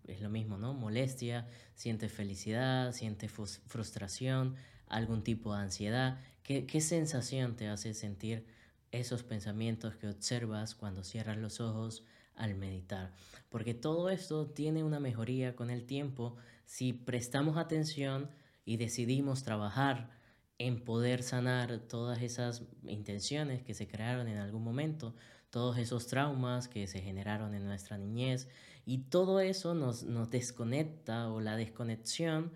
es 0.07 0.21
lo 0.21 0.29
mismo, 0.29 0.57
¿no? 0.57 0.73
Molestia, 0.73 1.47
sientes 1.75 2.11
felicidad, 2.11 2.91
sientes 2.93 3.31
frustración, 3.31 4.55
algún 4.87 5.23
tipo 5.23 5.53
de 5.55 5.61
ansiedad. 5.61 6.19
¿Qué, 6.43 6.65
qué 6.65 6.81
sensación 6.81 7.55
te 7.55 7.67
hace 7.67 7.93
sentir 7.93 8.45
esos 8.91 9.23
pensamientos 9.23 9.95
que 9.95 10.07
observas 10.07 10.75
cuando 10.75 11.03
cierras 11.03 11.37
los 11.37 11.59
ojos 11.59 12.03
al 12.35 12.55
meditar. 12.55 13.13
Porque 13.49 13.73
todo 13.73 14.09
esto 14.09 14.47
tiene 14.47 14.83
una 14.83 14.99
mejoría 14.99 15.55
con 15.55 15.69
el 15.69 15.85
tiempo 15.85 16.35
si 16.65 16.93
prestamos 16.93 17.57
atención 17.57 18.29
y 18.65 18.77
decidimos 18.77 19.43
trabajar 19.43 20.09
en 20.57 20.83
poder 20.83 21.23
sanar 21.23 21.79
todas 21.79 22.21
esas 22.21 22.63
intenciones 22.83 23.63
que 23.63 23.73
se 23.73 23.87
crearon 23.87 24.27
en 24.27 24.37
algún 24.37 24.63
momento, 24.63 25.15
todos 25.51 25.77
esos 25.77 26.07
traumas 26.07 26.67
que 26.67 26.87
se 26.87 27.01
generaron 27.01 27.53
en 27.53 27.65
nuestra 27.65 27.97
niñez 27.97 28.47
y 28.85 28.99
todo 29.09 29.39
eso 29.41 29.75
nos, 29.75 30.03
nos 30.03 30.31
desconecta 30.31 31.29
o 31.29 31.41
la 31.41 31.55
desconexión 31.55 32.53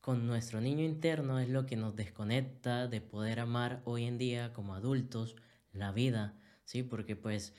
con 0.00 0.26
nuestro 0.26 0.60
niño 0.60 0.82
interno 0.82 1.38
es 1.38 1.48
lo 1.48 1.66
que 1.66 1.76
nos 1.76 1.94
desconecta 1.94 2.88
de 2.88 3.00
poder 3.00 3.38
amar 3.38 3.82
hoy 3.84 4.04
en 4.04 4.18
día 4.18 4.52
como 4.52 4.74
adultos 4.74 5.36
la 5.72 5.92
vida, 5.92 6.34
¿sí? 6.64 6.82
Porque 6.82 7.16
pues 7.16 7.54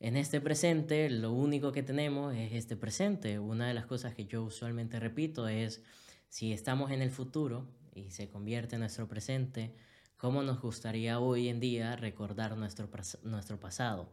en 0.00 0.16
este 0.16 0.40
presente 0.40 1.10
lo 1.10 1.32
único 1.32 1.70
que 1.70 1.82
tenemos 1.82 2.34
es 2.34 2.52
este 2.54 2.76
presente. 2.76 3.38
Una 3.38 3.68
de 3.68 3.74
las 3.74 3.86
cosas 3.86 4.14
que 4.14 4.24
yo 4.24 4.42
usualmente 4.42 4.98
repito 4.98 5.46
es, 5.48 5.82
si 6.28 6.52
estamos 6.52 6.90
en 6.90 7.02
el 7.02 7.10
futuro 7.10 7.68
y 7.94 8.10
se 8.10 8.28
convierte 8.28 8.76
en 8.76 8.80
nuestro 8.80 9.06
presente, 9.06 9.76
¿cómo 10.16 10.42
nos 10.42 10.60
gustaría 10.62 11.20
hoy 11.20 11.48
en 11.48 11.60
día 11.60 11.94
recordar 11.94 12.56
nuestro, 12.56 12.88
nuestro 13.22 13.60
pasado? 13.60 14.10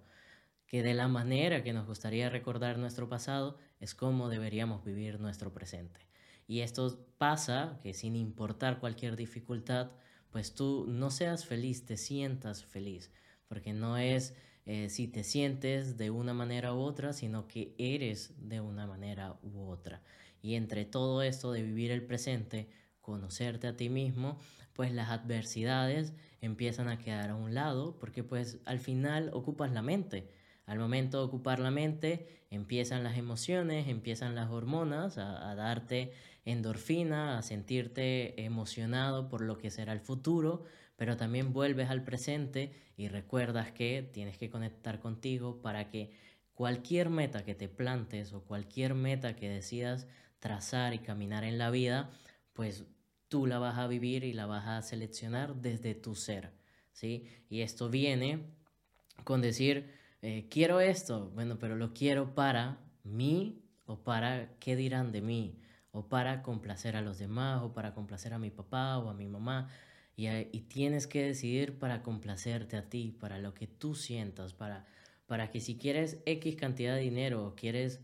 Que 0.70 0.82
de 0.84 0.94
la 0.94 1.10
manera 1.10 1.62
que 1.62 1.74
nos 1.74 1.86
gustaría 1.86 2.30
recordar 2.30 2.78
nuestro 2.78 3.10
pasado 3.10 3.58
es 3.82 3.94
cómo 3.94 4.30
deberíamos 4.30 4.86
vivir 4.86 5.20
nuestro 5.20 5.52
presente. 5.52 6.00
Y 6.48 6.62
esto 6.62 7.06
pasa 7.18 7.78
que 7.84 7.94
sin 7.94 8.16
importar 8.16 8.80
cualquier 8.80 9.18
dificultad, 9.18 9.92
pues 10.32 10.56
tú 10.56 10.86
no 10.88 11.12
seas 11.12 11.46
feliz, 11.46 11.86
te 11.86 11.98
sientas 11.98 12.64
feliz 12.64 13.12
porque 13.50 13.74
no 13.74 13.98
es 13.98 14.36
eh, 14.66 14.90
si 14.90 15.08
te 15.08 15.26
sientes 15.26 15.98
de 15.98 16.12
una 16.12 16.34
manera 16.34 16.74
u 16.74 16.80
otra, 16.80 17.12
sino 17.12 17.48
que 17.48 17.74
eres 17.78 18.34
de 18.48 18.62
una 18.62 18.86
manera 18.86 19.38
u 19.42 19.68
otra. 19.68 20.02
Y 20.42 20.54
entre 20.54 20.86
todo 20.86 21.24
esto 21.24 21.52
de 21.52 21.64
vivir 21.64 21.92
el 21.92 22.04
presente, 22.04 22.70
conocerte 23.02 23.68
a 23.68 23.76
ti 23.76 23.90
mismo, 23.90 24.40
pues 24.74 24.94
las 24.94 25.10
adversidades 25.10 26.14
empiezan 26.40 26.88
a 26.88 27.00
quedar 27.00 27.32
a 27.32 27.36
un 27.36 27.56
lado, 27.56 27.98
porque 28.00 28.24
pues 28.24 28.60
al 28.66 28.80
final 28.80 29.32
ocupas 29.34 29.72
la 29.72 29.82
mente. 29.82 30.30
Al 30.70 30.78
momento 30.78 31.18
de 31.18 31.24
ocupar 31.24 31.58
la 31.58 31.72
mente, 31.72 32.28
empiezan 32.52 33.04
las 33.04 33.18
emociones, 33.18 33.88
empiezan 33.88 34.36
las 34.36 34.52
hormonas 34.52 35.18
a, 35.18 35.56
darte 35.56 36.14
endorfina, 36.46 37.40
a 37.40 37.42
sentirte 37.42 38.46
emocionado 38.46 39.30
por 39.30 39.42
lo 39.42 39.58
que 39.58 39.72
será 39.72 39.94
el 39.94 40.00
futuro, 40.00 40.66
pero 40.96 41.18
también 41.18 41.54
vuelves 41.54 41.90
al 41.90 42.04
presente 42.04 42.72
y 42.98 43.08
recuerdas 43.08 43.72
que 43.72 44.08
tienes 44.14 44.38
que 44.38 44.52
conectar 44.52 45.00
contigo 45.00 45.60
para 45.60 45.90
que 45.90 46.12
cualquier 46.54 47.10
meta 47.10 47.44
que 47.44 47.56
te 47.56 47.68
plantes 47.68 48.32
o 48.34 48.44
cualquier 48.44 48.94
meta 48.94 49.36
que 49.36 49.50
decidas 49.50 50.06
trazar 50.38 50.94
y 50.94 51.00
caminar 51.00 51.46
en 51.46 51.58
la 51.58 51.72
vida, 51.72 52.12
pues 52.54 52.84
tú 53.28 53.48
la 53.48 53.58
vas 53.58 53.80
a 53.80 53.88
vivir 53.88 54.24
y 54.24 54.34
la 54.34 54.46
vas 54.46 54.68
a 54.68 54.84
seleccionar 54.84 55.56
desde 55.56 55.96
tu 55.96 56.14
ser, 56.14 56.52
¿sí? 56.92 57.26
Y 57.50 57.62
esto 57.62 57.90
viene 57.90 58.54
con 59.24 59.42
decir, 59.42 59.98
eh, 60.22 60.48
quiero 60.50 60.80
esto, 60.82 61.32
bueno, 61.34 61.58
pero 61.60 61.76
lo 61.76 61.94
quiero 61.94 62.36
para 62.36 62.80
mí 63.04 63.64
o 63.86 64.04
para 64.04 64.56
qué 64.60 64.76
dirán 64.76 65.12
de 65.12 65.22
mí, 65.22 65.60
o 65.92 66.08
para 66.10 66.44
complacer 66.44 66.96
a 66.96 67.02
los 67.02 67.18
demás, 67.18 67.64
o 67.64 67.74
para 67.74 67.96
complacer 67.96 68.34
a 68.34 68.40
mi 68.40 68.52
papá 68.52 69.00
o 69.00 69.10
a 69.10 69.16
mi 69.16 69.28
mamá. 69.28 69.70
Y, 70.16 70.28
tienes 70.68 71.08
que 71.08 71.24
decidir 71.24 71.80
para 71.80 72.04
complacerte 72.04 72.78
a 72.78 72.90
ti, 72.90 73.16
para 73.20 73.40
lo 73.40 73.54
que 73.54 73.66
tú 73.66 73.96
sientas, 73.96 74.54
para, 74.54 74.86
para 75.26 75.50
que 75.50 75.62
si 75.62 75.78
quieres 75.78 76.20
X 76.26 76.56
cantidad 76.56 76.94
de 76.96 77.02
dinero 77.02 77.48
o 77.48 77.56
quieres 77.56 78.02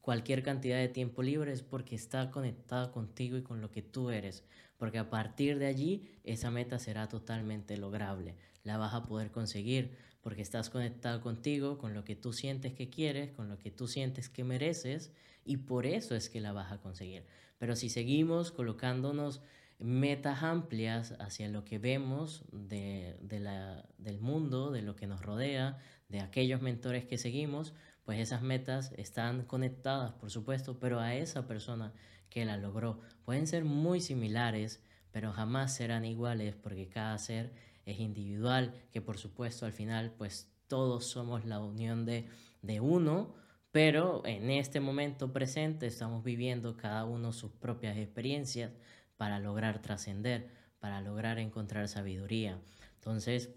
cualquier 0.00 0.42
cantidad 0.42 0.78
de 0.78 0.88
tiempo 0.88 1.22
libre 1.22 1.52
es 1.52 1.62
porque 1.62 1.94
está 1.96 2.30
conectada 2.30 2.92
contigo 2.92 3.36
y 3.36 3.42
con 3.42 3.60
lo 3.60 3.70
que 3.70 3.82
tú 3.82 4.10
eres. 4.10 4.44
Porque 4.78 4.98
a 4.98 5.10
partir 5.10 5.58
de 5.58 5.66
allí 5.66 6.08
esa 6.24 6.50
meta 6.50 6.78
será 6.78 7.08
totalmente 7.08 7.76
lograble. 7.76 8.36
La 8.62 8.78
vas 8.78 8.94
a 8.94 9.04
poder 9.04 9.30
conseguir 9.30 9.96
porque 10.24 10.40
estás 10.40 10.70
conectado 10.70 11.20
contigo, 11.20 11.76
con 11.76 11.92
lo 11.92 12.02
que 12.02 12.16
tú 12.16 12.32
sientes 12.32 12.72
que 12.72 12.88
quieres, 12.88 13.30
con 13.30 13.50
lo 13.50 13.58
que 13.58 13.70
tú 13.70 13.86
sientes 13.86 14.30
que 14.30 14.42
mereces 14.42 15.12
y 15.44 15.58
por 15.58 15.84
eso 15.84 16.16
es 16.16 16.30
que 16.30 16.40
la 16.40 16.52
vas 16.52 16.72
a 16.72 16.78
conseguir. 16.78 17.26
Pero 17.58 17.76
si 17.76 17.90
seguimos 17.90 18.50
colocándonos 18.50 19.42
metas 19.78 20.42
amplias 20.42 21.14
hacia 21.18 21.50
lo 21.50 21.66
que 21.66 21.78
vemos 21.78 22.46
de, 22.52 23.18
la, 23.38 23.86
del 23.98 24.18
mundo, 24.18 24.70
de 24.70 24.80
lo 24.80 24.96
que 24.96 25.06
nos 25.06 25.20
rodea, 25.20 25.76
de 26.08 26.20
aquellos 26.20 26.62
mentores 26.62 27.04
que 27.04 27.18
seguimos, 27.18 27.74
pues 28.04 28.18
esas 28.18 28.40
metas 28.40 28.92
están 28.96 29.44
conectadas, 29.44 30.12
por 30.12 30.30
supuesto, 30.30 30.78
pero 30.78 31.00
a 31.00 31.14
esa 31.14 31.46
persona 31.46 31.92
que 32.30 32.46
la 32.46 32.56
logró. 32.56 33.00
Pueden 33.26 33.46
ser 33.46 33.66
muy 33.66 34.00
similares, 34.00 34.80
pero 35.12 35.34
jamás 35.34 35.74
serán 35.74 36.06
iguales 36.06 36.54
porque 36.54 36.88
cada 36.88 37.18
ser 37.18 37.52
es 37.86 38.00
individual, 38.00 38.74
que 38.92 39.00
por 39.00 39.18
supuesto 39.18 39.66
al 39.66 39.72
final 39.72 40.12
pues 40.16 40.48
todos 40.68 41.06
somos 41.06 41.44
la 41.44 41.60
unión 41.60 42.04
de, 42.06 42.26
de 42.62 42.80
uno, 42.80 43.34
Pero 43.74 44.22
en 44.24 44.50
este 44.50 44.78
momento 44.78 45.32
presente 45.32 45.88
estamos 45.88 46.22
viviendo 46.22 46.76
cada 46.76 47.04
uno 47.04 47.32
sus 47.32 47.50
propias 47.50 47.96
experiencias 47.96 48.70
para 49.16 49.40
lograr 49.40 49.82
trascender, 49.82 50.48
para 50.78 51.00
lograr 51.00 51.40
encontrar 51.40 51.88
sabiduría. 51.88 52.60
Entonces, 52.94 53.50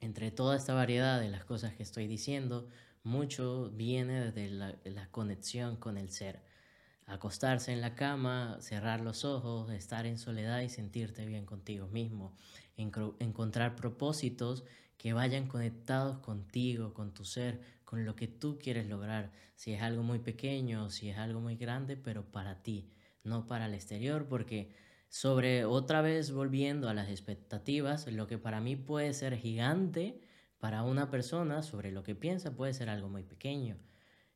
entre 0.00 0.30
toda 0.30 0.56
esta 0.56 0.72
variedad 0.72 1.20
de 1.20 1.28
las 1.28 1.44
cosas 1.44 1.74
que 1.74 1.82
estoy 1.82 2.06
diciendo, 2.06 2.70
mucho 3.02 3.70
viene 3.74 4.32
de 4.32 4.48
la, 4.48 4.76
la 4.84 5.10
conexión 5.10 5.76
con 5.76 5.98
el 5.98 6.08
ser. 6.10 6.40
Acostarse 7.04 7.70
en 7.70 7.82
la 7.82 7.94
cama, 7.94 8.56
cerrar 8.60 9.02
los 9.02 9.26
ojos, 9.26 9.70
estar 9.72 10.06
en 10.06 10.16
soledad 10.16 10.62
y 10.62 10.70
sentirte 10.70 11.26
bien 11.26 11.44
contigo 11.44 11.86
mismo. 11.88 12.34
Encontrar 12.76 13.76
propósitos 13.76 14.64
que 14.96 15.12
vayan 15.12 15.46
conectados 15.46 16.18
contigo, 16.18 16.94
con 16.94 17.12
tu 17.12 17.24
ser, 17.24 17.60
con 17.84 18.04
lo 18.04 18.16
que 18.16 18.26
tú 18.26 18.58
quieres 18.58 18.88
lograr. 18.88 19.32
Si 19.54 19.72
es 19.72 19.82
algo 19.82 20.02
muy 20.02 20.18
pequeño, 20.18 20.90
si 20.90 21.10
es 21.10 21.18
algo 21.18 21.40
muy 21.40 21.56
grande, 21.56 21.96
pero 21.96 22.24
para 22.24 22.62
ti, 22.62 22.90
no 23.22 23.46
para 23.46 23.66
el 23.66 23.74
exterior, 23.74 24.26
porque 24.26 24.72
sobre 25.08 25.64
otra 25.64 26.00
vez 26.00 26.32
volviendo 26.32 26.88
a 26.88 26.94
las 26.94 27.08
expectativas, 27.08 28.10
lo 28.10 28.26
que 28.26 28.38
para 28.38 28.60
mí 28.60 28.76
puede 28.76 29.12
ser 29.12 29.36
gigante, 29.36 30.20
para 30.58 30.82
una 30.82 31.10
persona 31.10 31.62
sobre 31.62 31.92
lo 31.92 32.02
que 32.02 32.14
piensa 32.14 32.56
puede 32.56 32.72
ser 32.72 32.88
algo 32.88 33.08
muy 33.08 33.22
pequeño. 33.22 33.76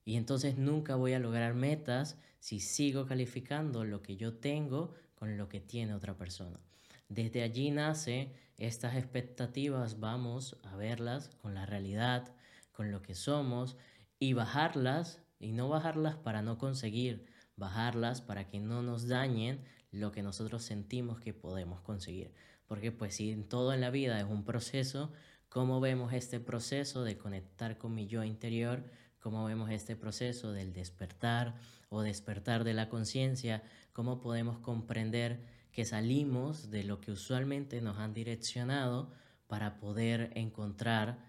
Y 0.04 0.16
entonces 0.16 0.58
nunca 0.58 0.94
voy 0.94 1.14
a 1.14 1.18
lograr 1.18 1.54
metas 1.54 2.18
si 2.38 2.60
sigo 2.60 3.06
calificando 3.06 3.84
lo 3.84 4.02
que 4.02 4.16
yo 4.16 4.34
tengo 4.34 4.94
con 5.14 5.36
lo 5.36 5.48
que 5.48 5.60
tiene 5.60 5.94
otra 5.94 6.16
persona. 6.16 6.60
Desde 7.08 7.42
allí 7.42 7.70
nace 7.70 8.32
estas 8.56 8.96
expectativas, 8.96 10.00
vamos 10.00 10.56
a 10.62 10.76
verlas 10.76 11.30
con 11.40 11.54
la 11.54 11.66
realidad, 11.66 12.34
con 12.72 12.90
lo 12.90 13.02
que 13.02 13.14
somos 13.14 13.76
y 14.18 14.32
bajarlas, 14.32 15.22
y 15.38 15.52
no 15.52 15.68
bajarlas 15.68 16.16
para 16.16 16.42
no 16.42 16.58
conseguir, 16.58 17.26
bajarlas 17.56 18.20
para 18.20 18.48
que 18.48 18.60
no 18.60 18.82
nos 18.82 19.08
dañen 19.08 19.64
lo 19.90 20.12
que 20.12 20.22
nosotros 20.22 20.62
sentimos 20.62 21.20
que 21.20 21.32
podemos 21.32 21.80
conseguir. 21.80 22.34
Porque 22.66 22.92
pues 22.92 23.14
si 23.14 23.34
todo 23.44 23.72
en 23.72 23.80
la 23.80 23.90
vida 23.90 24.18
es 24.18 24.26
un 24.26 24.44
proceso, 24.44 25.12
¿cómo 25.48 25.80
vemos 25.80 26.12
este 26.12 26.40
proceso 26.40 27.04
de 27.04 27.16
conectar 27.16 27.78
con 27.78 27.94
mi 27.94 28.06
yo 28.06 28.24
interior? 28.24 28.84
cómo 29.20 29.44
vemos 29.44 29.70
este 29.70 29.96
proceso 29.96 30.52
del 30.52 30.72
despertar 30.72 31.54
o 31.88 32.02
despertar 32.02 32.64
de 32.64 32.74
la 32.74 32.88
conciencia, 32.88 33.62
cómo 33.92 34.20
podemos 34.20 34.58
comprender 34.58 35.40
que 35.78 35.84
salimos 35.84 36.72
de 36.72 36.82
lo 36.82 37.00
que 37.00 37.12
usualmente 37.12 37.80
nos 37.80 37.98
han 37.98 38.12
direccionado 38.12 39.12
para 39.46 39.78
poder 39.78 40.32
encontrar 40.34 41.24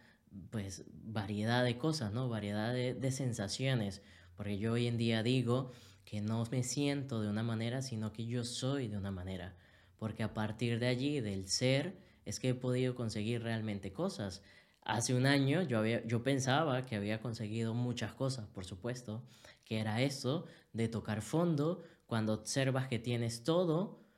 pues 0.50 0.86
variedad 0.92 1.64
de 1.64 1.78
cosas, 1.78 2.12
¿no? 2.14 2.30
Variedad 2.30 2.74
de, 2.74 3.12
sensaciones, 3.12 4.02
porque 4.36 4.58
yo 4.58 4.72
hoy 4.72 4.88
en 4.88 4.98
día 4.98 5.22
digo 5.22 5.72
que 6.04 6.20
no 6.20 6.44
me 6.50 6.64
siento 6.64 7.22
de 7.22 7.30
una 7.30 7.44
manera, 7.44 7.84
sino 7.84 8.12
que 8.12 8.26
yo 8.26 8.44
soy 8.44 8.88
de 8.88 8.98
una 8.98 9.12
manera, 9.12 9.56
porque 9.98 10.24
a 10.24 10.34
partir 10.34 10.80
de 10.80 10.88
allí, 10.88 11.20
del 11.20 11.48
ser, 11.48 12.00
es 12.26 12.40
que 12.40 12.50
he 12.50 12.56
podido 12.56 12.96
conseguir 12.96 13.44
realmente 13.44 13.94
cosas. 13.94 14.42
Hace 14.82 15.14
un 15.14 15.28
año 15.28 15.62
yo, 15.62 15.78
había, 15.78 16.04
yo 16.08 16.24
pensaba 16.24 16.88
que 16.88 16.96
había 16.96 17.22
conseguido 17.22 17.76
muchas 17.76 18.14
cosas, 18.14 18.48
por 18.48 18.66
supuesto, 18.66 19.24
que 19.64 19.80
era 19.80 20.02
eso 20.02 20.48
de 20.74 20.88
tocar 20.88 21.22
fondo 21.22 21.84
cuando 22.08 22.34
observas 22.34 22.88
que 22.88 22.98
tienes 22.98 23.44
todo, 23.44 24.09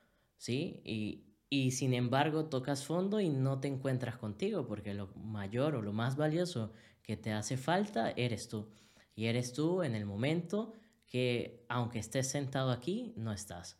¿sí? 0.42 0.80
Y, 0.84 1.22
y 1.48 1.70
sin 1.70 1.94
embargo 1.94 2.46
tocas 2.46 2.84
fondo 2.84 3.20
y 3.20 3.28
no 3.28 3.60
te 3.60 3.68
encuentras 3.68 4.16
contigo, 4.16 4.66
porque 4.66 4.92
lo 4.92 5.06
mayor 5.14 5.76
o 5.76 5.82
lo 5.82 5.92
más 5.92 6.16
valioso 6.16 6.72
que 7.00 7.16
te 7.16 7.30
hace 7.30 7.56
falta 7.56 8.10
eres 8.16 8.48
tú. 8.48 8.68
Y 9.14 9.26
eres 9.26 9.52
tú 9.52 9.84
en 9.84 9.94
el 9.94 10.04
momento 10.04 10.72
que, 11.06 11.64
aunque 11.68 12.00
estés 12.00 12.28
sentado 12.28 12.72
aquí, 12.72 13.12
no 13.16 13.32
estás. 13.32 13.78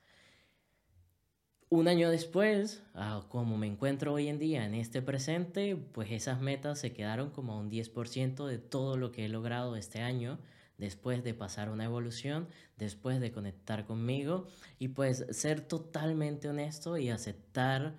Un 1.68 1.88
año 1.88 2.10
después, 2.10 2.84
como 3.28 3.58
me 3.58 3.66
encuentro 3.66 4.12
hoy 4.12 4.28
en 4.28 4.38
día 4.38 4.64
en 4.64 4.74
este 4.74 5.02
presente, 5.02 5.74
pues 5.74 6.12
esas 6.12 6.40
metas 6.40 6.78
se 6.78 6.92
quedaron 6.92 7.30
como 7.30 7.58
un 7.58 7.70
10% 7.70 8.46
de 8.46 8.58
todo 8.58 8.96
lo 8.96 9.10
que 9.10 9.24
he 9.24 9.28
logrado 9.28 9.74
este 9.74 10.00
año, 10.00 10.38
después 10.78 11.22
de 11.22 11.34
pasar 11.34 11.70
una 11.70 11.84
evolución, 11.84 12.48
después 12.76 13.20
de 13.20 13.32
conectar 13.32 13.84
conmigo 13.84 14.46
y 14.78 14.88
pues 14.88 15.26
ser 15.30 15.60
totalmente 15.60 16.48
honesto 16.48 16.98
y 16.98 17.10
aceptar 17.10 17.94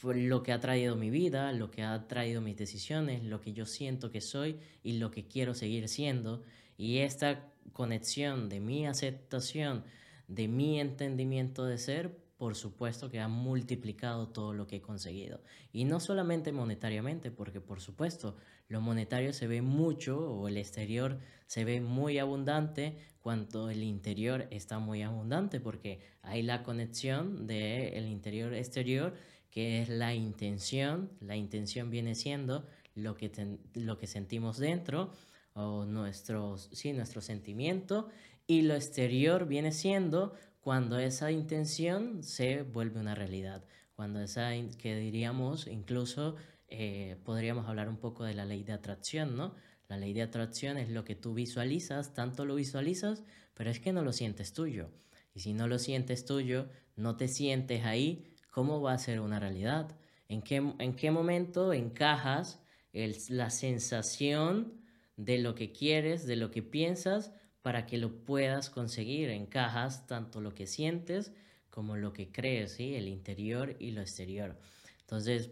pues, 0.00 0.16
lo 0.16 0.42
que 0.42 0.52
ha 0.52 0.60
traído 0.60 0.96
mi 0.96 1.10
vida, 1.10 1.52
lo 1.52 1.70
que 1.70 1.82
ha 1.82 2.08
traído 2.08 2.40
mis 2.40 2.56
decisiones, 2.56 3.22
lo 3.24 3.40
que 3.40 3.52
yo 3.52 3.66
siento 3.66 4.10
que 4.10 4.20
soy 4.20 4.58
y 4.82 4.94
lo 4.94 5.10
que 5.10 5.26
quiero 5.26 5.54
seguir 5.54 5.88
siendo. 5.88 6.42
Y 6.78 6.98
esta 6.98 7.52
conexión 7.72 8.48
de 8.48 8.60
mi 8.60 8.86
aceptación, 8.86 9.84
de 10.28 10.48
mi 10.48 10.80
entendimiento 10.80 11.64
de 11.64 11.78
ser, 11.78 12.18
por 12.40 12.56
supuesto 12.56 13.10
que 13.10 13.20
ha 13.20 13.28
multiplicado 13.28 14.28
todo 14.28 14.54
lo 14.54 14.66
que 14.66 14.76
he 14.76 14.80
conseguido. 14.80 15.42
Y 15.74 15.84
no 15.84 16.00
solamente 16.00 16.52
monetariamente, 16.52 17.30
porque 17.30 17.60
por 17.60 17.82
supuesto 17.82 18.34
lo 18.66 18.80
monetario 18.80 19.34
se 19.34 19.46
ve 19.46 19.60
mucho 19.60 20.18
o 20.18 20.48
el 20.48 20.56
exterior 20.56 21.18
se 21.46 21.66
ve 21.66 21.82
muy 21.82 22.18
abundante 22.18 22.96
cuando 23.20 23.68
el 23.68 23.82
interior 23.82 24.48
está 24.50 24.78
muy 24.78 25.02
abundante, 25.02 25.60
porque 25.60 26.00
hay 26.22 26.40
la 26.40 26.62
conexión 26.62 27.46
del 27.46 27.92
el 27.92 28.08
interior 28.08 28.54
exterior 28.54 29.12
que 29.50 29.82
es 29.82 29.90
la 29.90 30.14
intención. 30.14 31.10
La 31.20 31.36
intención 31.36 31.90
viene 31.90 32.14
siendo 32.14 32.64
lo 32.94 33.16
que, 33.16 33.58
lo 33.74 33.98
que 33.98 34.06
sentimos 34.06 34.56
dentro 34.56 35.12
o 35.52 35.84
nuestros, 35.84 36.70
sí, 36.72 36.94
nuestro 36.94 37.20
sentimiento 37.20 38.08
y 38.50 38.62
lo 38.62 38.74
exterior 38.74 39.46
viene 39.46 39.70
siendo 39.72 40.32
cuando 40.60 40.98
esa 40.98 41.30
intención 41.30 42.22
se 42.22 42.62
vuelve 42.62 43.00
una 43.00 43.14
realidad, 43.14 43.64
cuando 43.94 44.20
esa, 44.20 44.50
que 44.78 44.96
diríamos, 44.96 45.66
incluso 45.66 46.36
eh, 46.68 47.16
podríamos 47.24 47.68
hablar 47.68 47.88
un 47.88 47.96
poco 47.96 48.24
de 48.24 48.34
la 48.34 48.44
ley 48.44 48.62
de 48.62 48.72
atracción, 48.72 49.36
¿no? 49.36 49.54
La 49.88 49.96
ley 49.96 50.12
de 50.12 50.22
atracción 50.22 50.76
es 50.78 50.88
lo 50.88 51.04
que 51.04 51.16
tú 51.16 51.34
visualizas, 51.34 52.14
tanto 52.14 52.44
lo 52.44 52.54
visualizas, 52.54 53.24
pero 53.54 53.70
es 53.70 53.80
que 53.80 53.92
no 53.92 54.02
lo 54.02 54.12
sientes 54.12 54.52
tuyo. 54.52 54.90
Y 55.34 55.40
si 55.40 55.52
no 55.52 55.66
lo 55.66 55.78
sientes 55.78 56.24
tuyo, 56.24 56.68
no 56.96 57.16
te 57.16 57.26
sientes 57.26 57.84
ahí, 57.84 58.32
¿cómo 58.50 58.80
va 58.80 58.92
a 58.92 58.98
ser 58.98 59.20
una 59.20 59.40
realidad? 59.40 59.96
¿En 60.28 60.42
qué, 60.42 60.56
en 60.56 60.94
qué 60.94 61.10
momento 61.10 61.72
encajas 61.72 62.62
el, 62.92 63.16
la 63.28 63.50
sensación 63.50 64.80
de 65.16 65.38
lo 65.38 65.54
que 65.54 65.72
quieres, 65.72 66.26
de 66.26 66.36
lo 66.36 66.50
que 66.50 66.62
piensas, 66.62 67.32
para 67.62 67.86
que 67.86 67.98
lo 67.98 68.24
puedas 68.24 68.70
conseguir. 68.70 69.30
Encajas 69.30 70.06
tanto 70.06 70.40
lo 70.40 70.54
que 70.54 70.66
sientes 70.66 71.32
como 71.70 71.96
lo 71.96 72.12
que 72.12 72.30
crees, 72.30 72.72
¿sí? 72.72 72.94
el 72.94 73.08
interior 73.08 73.76
y 73.78 73.92
lo 73.92 74.00
exterior. 74.00 74.56
Entonces, 75.00 75.50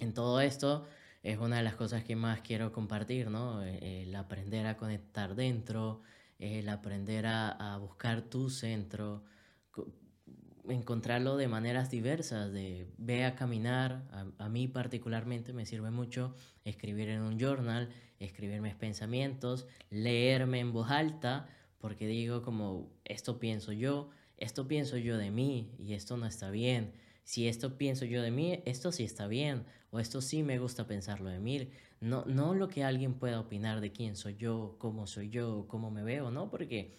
en 0.00 0.14
todo 0.14 0.40
esto 0.40 0.86
es 1.22 1.38
una 1.38 1.56
de 1.56 1.62
las 1.62 1.74
cosas 1.74 2.04
que 2.04 2.16
más 2.16 2.40
quiero 2.40 2.72
compartir, 2.72 3.30
¿no? 3.30 3.62
El 3.62 4.14
aprender 4.14 4.66
a 4.66 4.76
conectar 4.76 5.34
dentro, 5.34 6.02
el 6.38 6.68
aprender 6.68 7.26
a, 7.26 7.50
a 7.50 7.78
buscar 7.78 8.22
tu 8.22 8.50
centro, 8.50 9.24
encontrarlo 10.68 11.36
de 11.36 11.48
maneras 11.48 11.90
diversas, 11.90 12.52
de 12.52 12.86
ve 12.98 13.24
a 13.24 13.34
caminar, 13.34 14.04
a, 14.38 14.48
mí 14.48 14.68
particularmente 14.68 15.52
me 15.52 15.66
sirve 15.66 15.90
mucho 15.90 16.34
escribir 16.64 17.08
en 17.08 17.22
un 17.22 17.38
journal, 17.38 17.88
escribir 18.18 18.60
mis 18.60 18.74
pensamientos, 18.74 19.66
leerme 19.90 20.60
en 20.60 20.72
voz 20.72 20.90
alta, 20.90 21.48
porque 21.78 22.06
digo 22.06 22.42
como 22.42 22.90
esto 23.04 23.38
pienso 23.38 23.72
yo, 23.72 24.10
esto 24.36 24.68
pienso 24.68 24.96
yo 24.96 25.16
de 25.16 25.30
mí 25.30 25.72
y 25.78 25.94
esto 25.94 26.16
no 26.16 26.26
está 26.26 26.50
bien. 26.50 26.92
Si 27.24 27.46
esto 27.46 27.76
pienso 27.76 28.04
yo 28.04 28.22
de 28.22 28.30
mí, 28.30 28.62
esto 28.64 28.90
sí 28.90 29.04
está 29.04 29.26
bien, 29.26 29.64
o 29.90 30.00
esto 30.00 30.22
sí 30.22 30.42
me 30.42 30.58
gusta 30.58 30.86
pensarlo 30.86 31.28
de 31.28 31.38
mí. 31.38 31.68
No, 32.00 32.24
no 32.24 32.54
lo 32.54 32.68
que 32.68 32.84
alguien 32.84 33.14
pueda 33.14 33.40
opinar 33.40 33.80
de 33.80 33.92
quién 33.92 34.16
soy 34.16 34.36
yo, 34.36 34.76
cómo 34.78 35.06
soy 35.06 35.28
yo, 35.28 35.66
cómo 35.68 35.90
me 35.90 36.02
veo, 36.02 36.30
¿no? 36.30 36.48
Porque 36.48 36.94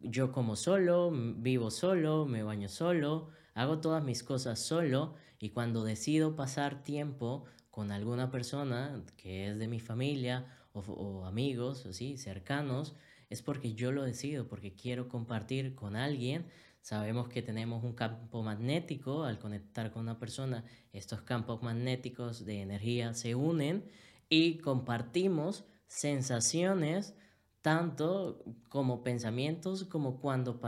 yo 0.00 0.32
como 0.32 0.56
solo, 0.56 1.10
vivo 1.12 1.70
solo, 1.70 2.26
me 2.26 2.42
baño 2.42 2.68
solo, 2.68 3.28
hago 3.54 3.78
todas 3.80 4.02
mis 4.02 4.22
cosas 4.22 4.58
solo 4.58 5.14
y 5.38 5.50
cuando 5.50 5.84
decido 5.84 6.36
pasar 6.36 6.82
tiempo 6.82 7.44
con 7.70 7.92
alguna 7.92 8.30
persona 8.30 9.02
que 9.16 9.48
es 9.48 9.58
de 9.58 9.68
mi 9.68 9.80
familia 9.80 10.46
o, 10.72 11.24
amigos 11.24 11.86
así 11.86 12.16
cercanos, 12.16 12.94
es 13.28 13.42
porque 13.42 13.74
yo 13.74 13.92
lo 13.92 14.02
decido, 14.02 14.48
porque 14.48 14.74
quiero 14.74 15.08
compartir 15.08 15.74
con 15.74 15.96
alguien. 15.96 16.46
Sabemos 16.80 17.28
que 17.28 17.42
tenemos 17.42 17.84
un 17.84 17.92
campo 17.92 18.42
magnético 18.42 19.24
al 19.24 19.38
conectar 19.38 19.92
con 19.92 20.02
una 20.02 20.18
persona. 20.18 20.64
Estos 20.92 21.22
campos 21.22 21.62
magnéticos 21.62 22.44
de 22.44 22.62
energía 22.62 23.14
se 23.14 23.34
unen 23.34 23.84
y 24.28 24.58
compartimos 24.58 25.64
sensaciones 25.86 27.14
tanto 27.62 28.42
como 28.68 29.02
pensamientos 29.02 29.84
como 29.84 30.20
cuando 30.20 30.60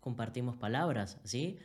compartimos 0.00 0.56
palabras, 0.56 1.18
¿sí? 1.24 1.58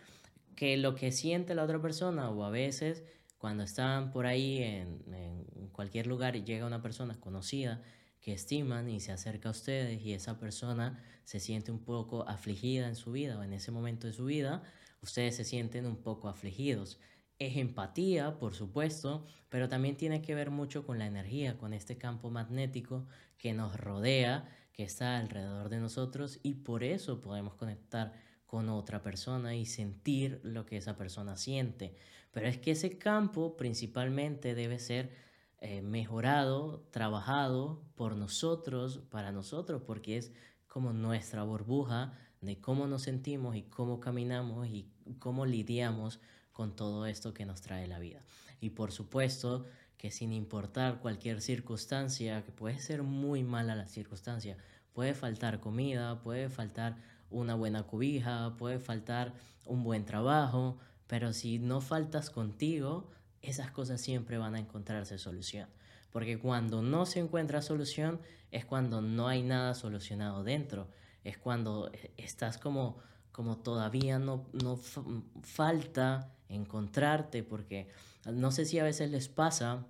Que 0.56 0.78
lo 0.78 0.96
que 0.96 1.12
siente 1.12 1.56
la 1.56 1.64
otra 1.64 1.82
persona 1.82 2.30
o 2.30 2.44
a 2.44 2.50
veces 2.50 3.04
cuando 3.38 3.64
están 3.64 4.12
por 4.12 4.26
ahí 4.26 4.62
en, 4.62 5.04
en 5.14 5.68
cualquier 5.70 6.08
lugar 6.08 6.36
y 6.36 6.44
llega 6.44 6.66
una 6.66 6.82
persona 6.82 7.20
conocida 7.20 7.82
que 8.24 8.34
estiman 8.34 8.90
y 8.90 9.02
se 9.02 9.12
acerca 9.12 9.50
a 9.50 9.52
ustedes 9.52 10.02
y 10.02 10.14
esa 10.14 10.40
persona 10.40 11.04
se 11.26 11.42
siente 11.42 11.72
un 11.72 11.80
poco 11.80 12.28
afligida 12.28 12.88
en 12.88 12.96
su 12.96 13.12
vida 13.12 13.38
o 13.38 13.44
en 13.44 13.52
ese 13.54 13.72
momento 13.72 14.08
de 14.08 14.14
su 14.14 14.26
vida, 14.26 14.64
ustedes 15.02 15.36
se 15.36 15.44
sienten 15.44 15.86
un 15.86 15.98
poco 15.98 16.30
afligidos. 16.30 17.00
Es 17.38 17.58
empatía, 17.58 18.40
por 18.40 18.54
supuesto, 18.54 19.26
pero 19.50 19.68
también 19.68 19.98
tiene 19.98 20.22
que 20.22 20.36
ver 20.36 20.52
mucho 20.52 20.86
con 20.86 21.00
la 21.00 21.06
energía, 21.06 21.58
con 21.58 21.74
este 21.74 21.98
campo 21.98 22.30
magnético 22.30 23.06
que 23.38 23.54
nos 23.54 23.78
rodea, 23.78 24.48
que 24.74 24.84
está 24.84 25.18
alrededor 25.18 25.70
de 25.70 25.80
nosotros 25.80 26.40
y 26.44 26.56
por 26.56 26.84
eso 26.84 27.22
podemos 27.22 27.56
conectar 27.56 28.14
con 28.46 28.70
otra 28.70 29.02
persona 29.02 29.56
y 29.56 29.66
sentir 29.66 30.40
lo 30.44 30.66
que 30.66 30.78
esa 30.78 30.98
persona 30.98 31.38
siente. 31.38 31.96
Pero 32.32 32.48
es 32.48 32.58
que 32.58 32.72
ese 32.72 32.98
campo 32.98 33.56
principalmente 33.56 34.56
debe 34.56 34.80
ser 34.80 35.12
eh, 35.60 35.82
mejorado, 35.82 36.86
trabajado 36.92 37.82
por 37.96 38.16
nosotros, 38.16 39.00
para 39.10 39.32
nosotros, 39.32 39.84
porque 39.86 40.18
es 40.18 40.34
como 40.68 40.92
nuestra 40.92 41.44
burbuja 41.44 42.18
de 42.42 42.60
cómo 42.60 42.88
nos 42.88 43.04
sentimos 43.04 43.56
y 43.56 43.62
cómo 43.62 44.00
caminamos 44.00 44.68
y 44.68 44.92
cómo 45.20 45.46
lidiamos 45.46 46.20
con 46.52 46.76
todo 46.76 47.06
esto 47.06 47.34
que 47.34 47.46
nos 47.46 47.62
trae 47.62 47.88
la 47.88 48.00
vida. 48.00 48.24
Y 48.60 48.72
por 48.72 48.92
supuesto 48.92 49.66
que 50.04 50.12
sin 50.12 50.34
importar 50.34 51.00
cualquier 51.00 51.40
circunstancia, 51.40 52.44
que 52.44 52.52
puede 52.52 52.78
ser 52.78 53.04
muy 53.04 53.42
mala 53.42 53.74
la 53.74 53.88
circunstancia, 53.88 54.58
puede 54.92 55.14
faltar 55.14 55.62
comida, 55.62 56.22
puede 56.22 56.50
faltar 56.50 56.98
una 57.30 57.56
buena 57.56 57.88
cobija, 57.88 58.54
puede 58.58 58.80
faltar 58.80 59.34
un 59.66 59.82
buen 59.86 60.04
trabajo, 60.04 60.78
pero 61.08 61.32
si 61.32 61.58
no 61.58 61.80
faltas 61.80 62.30
contigo, 62.30 63.10
esas 63.42 63.72
cosas 63.72 64.02
siempre 64.02 64.38
van 64.38 64.56
a 64.56 64.60
encontrarse 64.60 65.18
solución. 65.18 65.70
Porque 66.12 66.38
cuando 66.38 66.82
no 66.82 67.06
se 67.06 67.22
encuentra 67.22 67.62
solución 67.62 68.20
es 68.52 68.66
cuando 68.66 69.02
no 69.02 69.30
hay 69.30 69.42
nada 69.42 69.74
solucionado 69.74 70.44
dentro. 70.44 70.90
Es 71.24 71.38
cuando 71.38 71.90
estás 72.18 72.58
como, 72.58 72.98
como 73.32 73.56
todavía 73.60 74.20
no, 74.20 74.50
no 74.52 74.76
falta 74.76 76.30
encontrarte. 76.54 77.44
Porque 77.44 77.88
no 78.26 78.52
sé 78.52 78.66
si 78.66 78.80
a 78.80 78.84
veces 78.84 79.12
les 79.12 79.28
pasa 79.28 79.86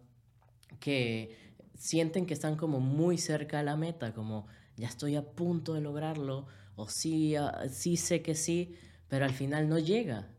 que 0.80 1.38
sienten 1.78 2.26
que 2.26 2.34
están 2.34 2.56
como 2.56 2.80
muy 2.80 3.18
cerca 3.18 3.60
a 3.60 3.64
la 3.64 3.76
meta, 3.76 4.14
como 4.14 4.48
ya 4.78 4.88
estoy 4.88 5.16
a 5.16 5.24
punto 5.24 5.74
de 5.74 5.82
lograrlo, 5.82 6.48
o 6.76 6.88
sí, 6.90 7.36
ah, 7.36 7.64
sí 7.70 7.98
sé 7.98 8.22
que 8.22 8.36
sí, 8.36 8.76
pero 9.08 9.26
al 9.26 9.34
final 9.34 9.70
no 9.70 9.80
llega. 9.80 10.30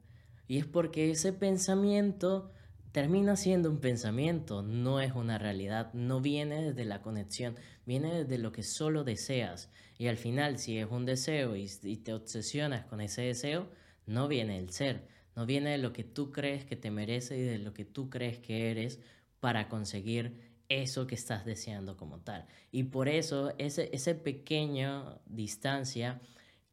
Y 0.48 0.58
es 0.58 0.66
porque 0.66 1.10
ese 1.10 1.32
pensamiento 1.32 2.50
termina 2.92 3.36
siendo 3.36 3.70
un 3.70 3.78
pensamiento, 3.78 4.62
no 4.62 5.00
es 5.00 5.12
una 5.12 5.38
realidad, 5.38 5.92
no 5.94 6.20
viene 6.20 6.62
desde 6.62 6.84
la 6.84 7.02
conexión, 7.02 7.56
viene 7.86 8.22
desde 8.22 8.38
lo 8.38 8.52
que 8.52 8.62
solo 8.62 9.04
deseas. 9.04 9.70
Y 9.98 10.06
al 10.06 10.16
final, 10.16 10.58
si 10.58 10.78
es 10.78 10.88
un 10.90 11.04
deseo 11.04 11.56
y, 11.56 11.70
y 11.82 11.96
te 11.96 12.12
obsesionas 12.12 12.84
con 12.84 13.00
ese 13.00 13.22
deseo, 13.22 13.68
no 14.06 14.28
viene 14.28 14.58
el 14.58 14.70
ser, 14.70 15.08
no 15.36 15.46
viene 15.46 15.70
de 15.70 15.78
lo 15.78 15.92
que 15.92 16.04
tú 16.04 16.30
crees 16.30 16.64
que 16.64 16.76
te 16.76 16.90
merece 16.90 17.36
y 17.36 17.42
de 17.42 17.58
lo 17.58 17.74
que 17.74 17.84
tú 17.84 18.10
crees 18.10 18.38
que 18.38 18.70
eres 18.70 19.00
para 19.40 19.68
conseguir 19.68 20.54
eso 20.68 21.06
que 21.06 21.14
estás 21.14 21.44
deseando 21.44 21.96
como 21.96 22.20
tal. 22.20 22.46
Y 22.70 22.84
por 22.84 23.08
eso 23.08 23.52
ese, 23.58 23.90
ese 23.92 24.14
pequeña 24.14 25.18
distancia 25.26 26.20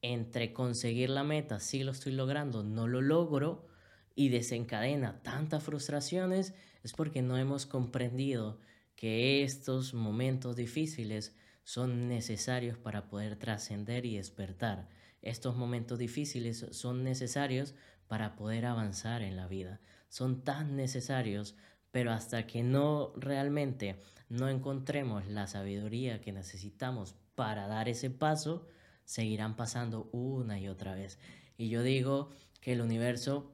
entre 0.02 0.54
conseguir 0.54 1.10
la 1.10 1.24
meta, 1.24 1.60
si 1.60 1.84
lo 1.84 1.92
estoy 1.92 2.14
logrando, 2.14 2.64
no 2.64 2.88
lo 2.88 3.02
logro 3.02 3.68
y 4.16 4.30
desencadena 4.30 5.22
tantas 5.22 5.64
frustraciones, 5.64 6.54
es 6.84 6.94
porque 6.94 7.22
no 7.22 7.38
hemos 7.38 7.66
comprendido 7.66 8.60
que 8.96 9.44
estos 9.44 9.94
momentos 9.94 10.56
difíciles 10.56 11.36
son 11.64 12.08
necesarios 12.08 12.78
para 12.78 13.08
poder 13.08 13.36
trascender 13.36 14.06
y 14.06 14.18
despertar. 14.18 14.90
Estos 15.22 15.56
momentos 15.56 16.00
difíciles 16.00 16.66
son 16.72 17.04
necesarios 17.04 17.76
para 18.12 18.36
poder 18.36 18.66
avanzar 18.66 19.22
en 19.22 19.38
la 19.38 19.48
vida. 19.48 19.80
Son 20.10 20.44
tan 20.44 20.76
necesarios 20.76 21.56
pero 21.92 22.12
hasta 22.12 22.48
que 22.48 22.64
no 22.64 23.14
realmente 23.16 23.98
no 24.30 24.48
encontremos 24.48 25.28
la 25.28 25.48
sabiduría 25.48 26.22
que 26.22 26.32
necesitamos 26.32 27.16
para 27.36 27.68
dar 27.68 27.90
ese 27.90 28.10
paso, 28.10 28.68
seguirán 29.04 29.56
pasando 29.56 30.10
una 30.12 30.60
y 30.60 30.70
otra 30.70 30.96
vez. 30.96 31.20
Y 31.58 31.70
yo 31.70 31.84
digo 31.84 32.30
que 32.62 32.74
el 32.74 32.82
universo 32.82 33.52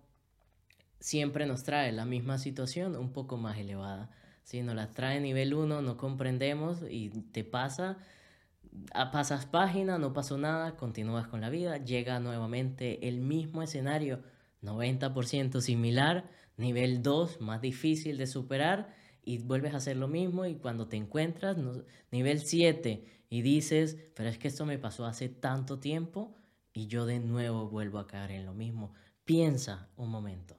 siempre 1.00 1.46
nos 1.46 1.63
trae 1.63 1.91
la 1.91 2.06
misma 2.06 2.38
situación 2.38 2.96
un 2.96 3.12
poco 3.12 3.38
más 3.38 3.58
elevada. 3.58 4.12
Si 4.43 4.62
nos 4.62 4.76
la 4.76 4.91
trae 4.91 5.20
nivel 5.20 5.54
1, 5.54 5.82
no 5.82 5.98
comprendemos 5.98 6.80
y 6.89 7.10
te 7.10 7.43
pasa, 7.43 7.98
ah, 8.93 9.12
pasas 9.12 9.46
página, 9.46 9.98
no 9.98 10.13
pasó 10.13 10.38
nada, 10.38 10.78
continúas 10.78 11.28
con 11.28 11.41
la 11.41 11.50
vida, 11.50 11.78
llega 11.78 12.20
nuevamente 12.20 13.08
el 13.08 13.20
mismo 13.20 13.63
escenario, 13.63 14.22
90% 14.62 15.62
similar, 15.62 16.30
Nivel 16.58 17.04
2, 17.04 17.39
más 17.39 17.62
difícil 17.62 18.17
de 18.17 18.26
superar 18.26 18.96
y 19.24 19.38
vuelves 19.38 19.74
a 19.74 19.78
hacer 19.78 19.96
lo 19.96 20.08
mismo 20.08 20.46
y 20.46 20.56
cuando 20.56 20.88
te 20.88 20.98
encuentras, 20.98 21.56
nivel 22.12 22.41
7 22.41 23.06
y 23.30 23.41
dices, 23.41 23.98
pero 24.15 24.30
es 24.30 24.39
que 24.39 24.48
esto 24.48 24.65
me 24.65 24.80
pasó 24.80 25.06
hace 25.06 25.30
tanto 25.30 25.80
tiempo 25.80 26.36
y 26.74 26.88
yo 26.88 27.06
de 27.06 27.20
nuevo 27.20 27.70
vuelvo 27.70 28.00
a 28.00 28.08
caer 28.08 28.32
en 28.32 28.46
lo 28.46 28.54
mismo. 28.54 28.93
Piensa 29.24 29.89
un 29.98 30.10
momento. 30.10 30.58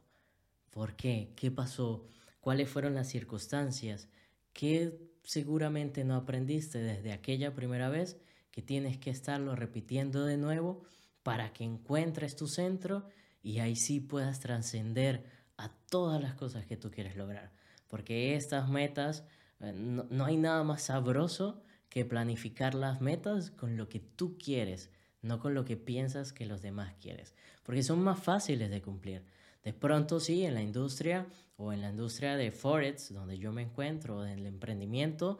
¿Por 0.71 0.95
qué? 0.95 1.33
¿Qué 1.35 1.51
pasó? 1.51 2.07
¿Cuáles 2.41 2.69
fueron 2.69 2.95
las 2.95 3.09
circunstancias? 3.09 4.09
¿Qué 4.53 4.99
seguramente 5.25 6.05
no 6.05 6.15
aprendiste 6.15 6.79
desde 6.79 7.13
aquella 7.13 7.55
primera 7.55 7.89
vez 7.89 8.21
que 8.53 8.63
tienes 8.63 8.99
que 8.99 9.11
estarlo 9.11 9.57
repitiendo 9.57 10.25
de 10.25 10.37
nuevo 10.37 10.83
para 11.25 11.53
que 11.53 11.65
encuentres 11.65 12.37
tu 12.37 12.47
centro 12.47 13.09
y 13.49 13.61
ahí 13.61 13.77
sí 13.77 13.99
puedas 13.99 14.41
trascender 14.41 15.25
a 15.57 15.71
todas 15.89 16.21
las 16.21 16.35
cosas 16.35 16.67
que 16.67 16.77
tú 16.77 16.91
quieres 16.91 17.17
lograr. 17.17 17.51
Porque 17.89 18.37
estas 18.37 18.69
metas, 18.69 19.25
eh, 19.61 19.73
no, 19.73 20.27
hay 20.27 20.37
nada 20.37 20.63
más 20.65 20.83
sabroso 20.83 21.63
que 21.89 22.05
planificar 22.05 22.75
las 22.75 23.01
metas 23.01 23.51
con 23.51 23.79
lo 23.79 23.89
que 23.89 24.01
tú 24.01 24.37
quieres, 24.37 24.91
no 25.23 25.41
con 25.41 25.55
lo 25.55 25.65
que 25.65 25.79
piensas 25.79 26.35
que 26.35 26.45
los 26.45 26.61
demás 26.61 26.93
quieres. 27.01 27.35
Porque 27.63 27.83
son 27.83 28.03
más 28.03 28.19
fáciles 28.19 28.69
de 28.69 28.83
cumplir. 28.83 29.25
De 29.65 29.73
pronto 29.73 30.21
sí, 30.21 30.45
en 30.45 30.53
la 30.53 30.61
industria 30.61 31.27
o 31.57 31.73
en 31.73 31.81
la 31.81 31.89
industria 31.89 32.37
de 32.37 32.53
Forex, 32.53 33.15
donde 33.15 33.39
yo 33.39 33.51
me 33.51 33.63
encuentro, 33.63 34.27
en 34.27 34.41
el 34.41 34.47
emprendimiento, 34.47 35.39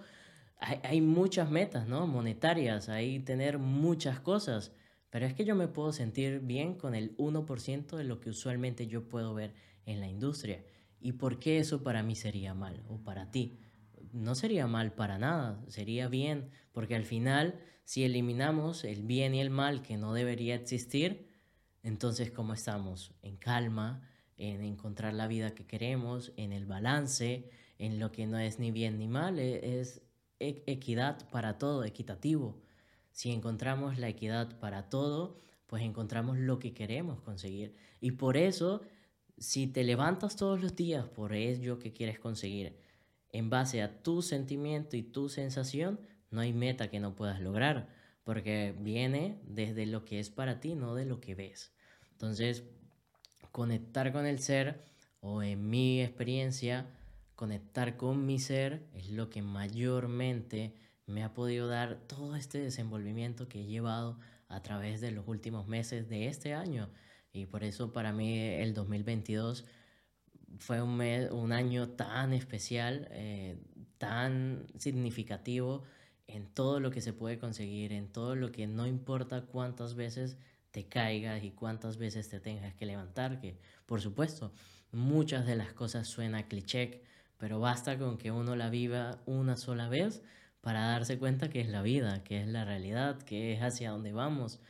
hay, 0.57 0.81
hay, 0.83 1.01
muchas 1.03 1.51
metas, 1.51 1.87
¿no? 1.87 2.07
Monetarias, 2.07 2.89
hay 2.89 3.19
tener 3.19 3.59
muchas 3.59 4.19
cosas, 4.19 4.73
pero 5.11 5.27
es 5.27 5.35
que 5.35 5.45
yo 5.45 5.55
me 5.55 5.69
puedo 5.69 5.93
sentir 5.93 6.41
bien 6.41 6.75
con 6.75 6.95
el 6.95 7.17
1% 7.17 7.97
de 7.97 8.05
lo 8.05 8.21
que 8.21 8.31
usualmente 8.31 8.87
yo 8.87 9.09
puedo 9.09 9.35
ver 9.35 9.55
en 9.87 10.01
la 10.01 10.09
industria. 10.09 10.63
¿Y 11.01 11.13
por 11.13 11.39
qué 11.39 11.59
eso 11.59 11.83
para 11.83 12.03
mí 12.03 12.15
sería 12.15 12.55
mal 12.55 12.83
o 12.89 12.99
para 12.99 13.31
ti? 13.31 13.59
No 14.13 14.35
sería 14.35 14.67
mal 14.67 14.93
para 14.93 15.19
nada, 15.19 15.63
sería 15.69 16.09
bien, 16.09 16.51
porque 16.73 16.95
al 16.95 17.05
final, 17.05 17.61
si 17.85 18.05
eliminamos 18.05 18.85
el 18.85 19.03
bien 19.03 19.35
y 19.35 19.41
el 19.41 19.51
mal 19.51 19.83
que 19.83 19.97
no 19.97 20.13
debería 20.13 20.55
existir, 20.55 21.29
entonces 21.83 22.31
¿cómo 22.31 22.55
estamos? 22.55 23.15
En 23.23 23.37
calma, 23.37 24.09
en 24.37 24.63
encontrar 24.63 25.15
la 25.15 25.27
vida 25.27 25.55
que 25.55 25.67
queremos, 25.67 26.33
en 26.37 26.53
el 26.53 26.67
balance, 26.67 27.51
en 27.79 27.99
lo 27.99 28.13
que 28.13 28.27
no 28.27 28.39
es 28.39 28.59
ni 28.59 28.71
bien 28.71 28.99
ni 28.99 29.09
mal, 29.09 29.39
e, 29.39 29.81
es 29.81 30.03
e, 30.41 30.63
equidad 30.67 31.29
para 31.31 31.59
todo, 31.59 31.85
equitativo. 31.85 32.61
Si 33.19 33.33
encontramos 33.33 33.99
la 33.99 34.09
equidad 34.09 34.61
para 34.61 34.89
todo, 34.89 35.41
pues 35.67 35.83
encontramos 35.83 36.39
lo 36.39 36.61
que 36.61 36.73
queremos 36.73 37.21
conseguir. 37.21 37.75
Y 38.01 38.13
por 38.13 38.37
eso 38.37 38.81
si 39.37 39.67
te 39.67 39.83
levantas 39.83 40.37
todos 40.37 40.63
los 40.63 40.77
días 40.77 41.05
por 41.05 41.33
ello 41.33 41.81
que 41.81 41.93
quieres 41.93 42.21
conseguir, 42.21 42.77
en 43.33 43.51
base 43.51 43.83
a 43.83 44.05
tu 44.05 44.23
sentimiento 44.23 44.97
y 44.97 45.03
tu 45.03 45.29
sensación, 45.29 45.99
no 46.31 46.43
hay 46.43 46.53
meta 46.53 46.91
que 46.91 47.01
no 47.01 47.17
puedas 47.17 47.41
lograr, 47.41 47.89
porque 48.23 48.73
viene 48.79 49.41
desde 49.43 49.87
lo 49.87 50.05
que 50.05 50.21
es 50.21 50.31
para 50.31 50.61
ti, 50.61 50.77
no 50.77 50.95
de 50.95 51.05
lo 51.05 51.21
que 51.21 51.35
ves. 51.35 51.73
Entonces, 52.13 52.63
conectar 53.51 54.13
con 54.13 54.27
el 54.27 54.39
ser, 54.39 54.85
o 55.19 55.43
en 55.43 55.69
mi 55.69 56.03
experiencia, 56.03 56.87
conectar 57.35 57.97
con 57.97 58.27
mi 58.27 58.39
ser 58.39 58.87
es 58.95 59.11
lo 59.11 59.29
que 59.29 59.43
mayormente 59.43 60.73
me 61.09 61.25
ha 61.25 61.33
podido 61.33 61.67
dar 61.67 61.97
todo 62.07 62.37
este 62.37 62.59
desenvolvimiento 62.59 63.49
que 63.49 63.63
he 63.63 63.67
llevado 63.67 64.19
a 64.49 64.63
través 64.63 65.01
de 65.01 65.11
los 65.11 65.27
últimos 65.27 65.67
meses 65.67 66.09
de 66.09 66.29
este 66.29 66.55
año. 66.55 66.91
Y 67.33 67.47
por 67.47 67.65
eso 67.65 67.93
para 67.93 68.13
mí 68.13 68.39
el 68.39 68.75
2022 68.75 69.65
fue 70.59 70.83
un, 70.83 71.01
un 71.01 71.53
año 71.53 71.89
tan 71.91 72.33
especial, 72.33 73.09
eh, 73.11 73.59
tan 73.97 74.67
significativo 74.77 75.83
en 76.27 76.47
todo 76.47 76.79
lo 76.79 76.91
que 76.91 77.01
se 77.01 77.15
puede 77.15 77.39
conseguir, 77.39 77.93
en 77.93 78.09
todo 78.09 78.37
lo 78.37 78.53
que 78.53 78.67
no 78.67 78.87
importa 78.87 79.47
cuántas 79.47 79.95
veces 79.95 80.37
te 80.71 80.87
caigas 80.89 81.43
y 81.43 81.53
cuántas 81.53 81.97
veces 81.97 82.29
te 82.29 82.39
tengas 82.39 82.75
que 82.75 82.85
levantar, 82.85 83.41
que 83.41 83.59
por 83.87 84.03
supuesto 84.03 84.53
muchas 84.93 85.47
de 85.47 85.57
las 85.57 85.73
cosas 85.73 86.07
suena 86.07 86.49
cliché, 86.49 87.03
pero 87.39 87.61
basta 87.61 87.99
con 87.99 88.19
que 88.19 88.31
uno 88.31 88.57
la 88.57 88.69
viva 88.69 89.23
una 89.25 89.57
sola 89.57 89.89
vez 89.89 90.23
para 90.69 90.89
darse 90.89 91.19
cuenta 91.19 91.49
que 91.49 91.63
es 91.63 91.69
la 91.71 91.81
vida, 91.81 92.23
que 92.25 92.43
es 92.43 92.47
la 92.47 92.63
realidad, 92.63 93.23
que 93.23 93.55
es 93.55 93.63
hacia 93.63 93.91
dónde 93.91 94.13
vamos, 94.13 94.61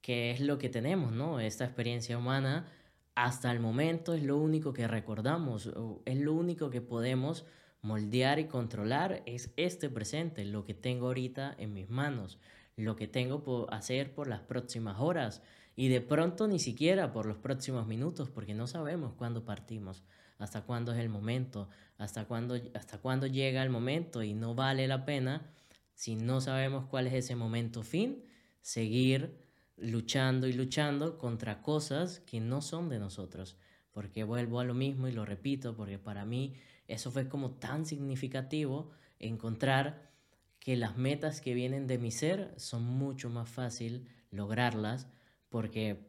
que 0.00 0.32
es 0.32 0.40
lo 0.40 0.58
que 0.58 0.68
tenemos, 0.68 1.12
¿no? 1.12 1.38
Esta 1.38 1.64
experiencia 1.64 2.18
humana 2.18 2.66
hasta 3.14 3.52
el 3.52 3.60
momento 3.60 4.14
es 4.14 4.24
lo 4.24 4.38
único 4.38 4.72
que 4.72 4.88
recordamos, 4.88 5.70
es 6.04 6.18
lo 6.18 6.32
único 6.34 6.68
que 6.68 6.80
podemos 6.80 7.46
moldear 7.80 8.40
y 8.40 8.46
controlar, 8.46 9.22
es 9.24 9.52
este 9.56 9.88
presente, 9.88 10.44
lo 10.44 10.64
que 10.64 10.74
tengo 10.74 11.06
ahorita 11.06 11.54
en 11.58 11.74
mis 11.74 11.88
manos, 11.88 12.40
lo 12.74 12.96
que 12.96 13.06
tengo 13.06 13.44
por 13.44 13.72
hacer 13.72 14.16
por 14.16 14.26
las 14.26 14.40
próximas 14.40 14.98
horas 14.98 15.44
y 15.76 15.88
de 15.88 16.00
pronto 16.00 16.48
ni 16.48 16.58
siquiera 16.58 17.12
por 17.12 17.26
los 17.26 17.36
próximos 17.36 17.86
minutos, 17.86 18.30
porque 18.30 18.54
no 18.54 18.66
sabemos 18.66 19.12
cuándo 19.12 19.44
partimos 19.44 20.02
hasta 20.38 20.62
cuándo 20.62 20.92
es 20.92 20.98
el 20.98 21.08
momento, 21.08 21.68
hasta 21.98 22.24
cuándo, 22.26 22.56
hasta 22.74 22.98
cuándo 22.98 23.26
llega 23.26 23.62
el 23.62 23.70
momento 23.70 24.22
y 24.22 24.34
no 24.34 24.54
vale 24.54 24.86
la 24.88 25.04
pena, 25.04 25.50
si 25.94 26.14
no 26.14 26.40
sabemos 26.40 26.86
cuál 26.86 27.06
es 27.06 27.14
ese 27.14 27.36
momento 27.36 27.82
fin, 27.82 28.24
seguir 28.60 29.38
luchando 29.76 30.46
y 30.46 30.52
luchando 30.52 31.18
contra 31.18 31.62
cosas 31.62 32.20
que 32.20 32.40
no 32.40 32.60
son 32.60 32.88
de 32.88 32.98
nosotros. 32.98 33.56
Porque 33.92 34.24
vuelvo 34.24 34.60
a 34.60 34.64
lo 34.64 34.74
mismo 34.74 35.08
y 35.08 35.12
lo 35.12 35.24
repito, 35.24 35.74
porque 35.74 35.98
para 35.98 36.26
mí 36.26 36.54
eso 36.86 37.10
fue 37.10 37.28
como 37.28 37.52
tan 37.52 37.86
significativo 37.86 38.90
encontrar 39.18 40.10
que 40.58 40.76
las 40.76 40.98
metas 40.98 41.40
que 41.40 41.54
vienen 41.54 41.86
de 41.86 41.96
mi 41.96 42.10
ser 42.10 42.52
son 42.58 42.84
mucho 42.84 43.30
más 43.30 43.48
fácil 43.48 44.06
lograrlas 44.30 45.06
porque 45.48 46.06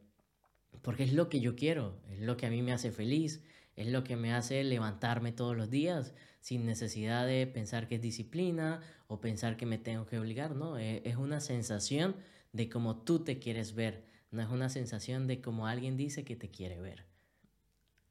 porque 0.82 1.04
es 1.04 1.14
lo 1.14 1.30
que 1.30 1.40
yo 1.40 1.56
quiero, 1.56 2.00
es 2.10 2.20
lo 2.20 2.38
que 2.38 2.46
a 2.46 2.50
mí 2.50 2.62
me 2.62 2.72
hace 2.72 2.92
feliz, 2.92 3.44
es 3.76 3.88
lo 3.88 4.04
que 4.04 4.16
me 4.16 4.34
hace 4.34 4.64
levantarme 4.64 5.32
todos 5.32 5.56
los 5.56 5.70
días 5.70 6.14
sin 6.40 6.66
necesidad 6.66 7.28
de 7.28 7.46
pensar 7.48 7.88
que 7.88 7.96
es 7.96 8.02
disciplina 8.02 8.82
o 9.08 9.20
pensar 9.20 9.58
que 9.58 9.66
me 9.66 9.78
tengo 9.78 10.06
que 10.06 10.20
obligar, 10.20 10.56
no, 10.56 10.78
e, 10.78 11.02
es 11.06 11.18
una 11.18 11.40
sensación 11.40 12.16
de 12.54 12.70
cómo 12.70 13.04
tú 13.04 13.24
te 13.24 13.40
quieres 13.40 13.76
ver, 13.76 14.06
no 14.32 14.42
es 14.42 14.50
una 14.50 14.70
sensación 14.70 15.28
de 15.28 15.42
cómo 15.42 15.68
alguien 15.68 15.98
dice 15.98 16.24
que 16.24 16.36
te 16.36 16.50
quiere 16.50 16.80
ver. 16.80 17.06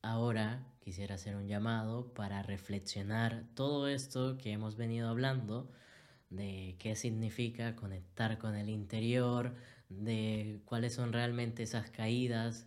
Ahora 0.02 0.66
quisiera 0.80 1.16
hacer 1.16 1.34
un 1.34 1.48
llamado 1.48 2.12
para 2.14 2.42
reflexionar 2.42 3.44
todo 3.54 3.88
esto 3.88 4.38
que 4.38 4.52
hemos 4.52 4.76
venido 4.76 5.08
hablando, 5.08 5.70
de 6.30 6.76
qué 6.78 6.94
significa 6.94 7.74
conectar 7.74 8.38
con 8.38 8.54
el 8.54 8.68
interior, 8.68 9.54
de 9.88 10.60
cuáles 10.64 10.94
son 10.94 11.12
realmente 11.12 11.62
esas 11.62 11.90
caídas, 11.90 12.66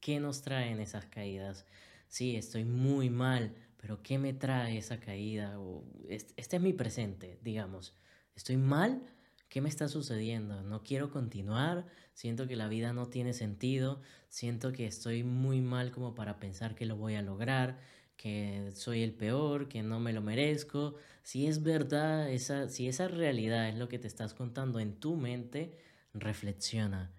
qué 0.00 0.20
nos 0.20 0.42
traen 0.42 0.80
esas 0.80 1.06
caídas, 1.06 1.66
sí, 2.08 2.36
estoy 2.36 2.64
muy 2.64 3.10
mal, 3.10 3.54
pero 3.76 4.02
¿qué 4.02 4.18
me 4.18 4.32
trae 4.32 4.78
esa 4.78 5.00
caída? 5.00 5.58
O, 5.58 5.84
este 6.08 6.56
es 6.56 6.62
mi 6.62 6.72
presente, 6.72 7.38
digamos. 7.42 7.94
Estoy 8.34 8.56
mal, 8.56 9.02
¿qué 9.48 9.60
me 9.60 9.68
está 9.68 9.88
sucediendo? 9.88 10.62
No 10.62 10.82
quiero 10.82 11.10
continuar, 11.10 11.86
siento 12.14 12.46
que 12.46 12.56
la 12.56 12.68
vida 12.68 12.92
no 12.92 13.08
tiene 13.08 13.32
sentido, 13.32 14.00
siento 14.28 14.72
que 14.72 14.86
estoy 14.86 15.22
muy 15.24 15.60
mal 15.60 15.92
como 15.92 16.14
para 16.14 16.38
pensar 16.38 16.74
que 16.74 16.86
lo 16.86 16.96
voy 16.96 17.14
a 17.14 17.22
lograr, 17.22 17.78
que 18.16 18.70
soy 18.74 19.02
el 19.02 19.14
peor, 19.14 19.68
que 19.68 19.82
no 19.82 19.98
me 19.98 20.12
lo 20.12 20.20
merezco. 20.20 20.94
Si 21.22 21.46
es 21.46 21.62
verdad, 21.62 22.30
esa, 22.30 22.68
si 22.68 22.86
esa 22.86 23.08
realidad 23.08 23.68
es 23.68 23.76
lo 23.76 23.88
que 23.88 23.98
te 23.98 24.06
estás 24.06 24.34
contando 24.34 24.78
en 24.78 25.00
tu 25.00 25.16
mente, 25.16 25.78
reflexiona. 26.14 27.12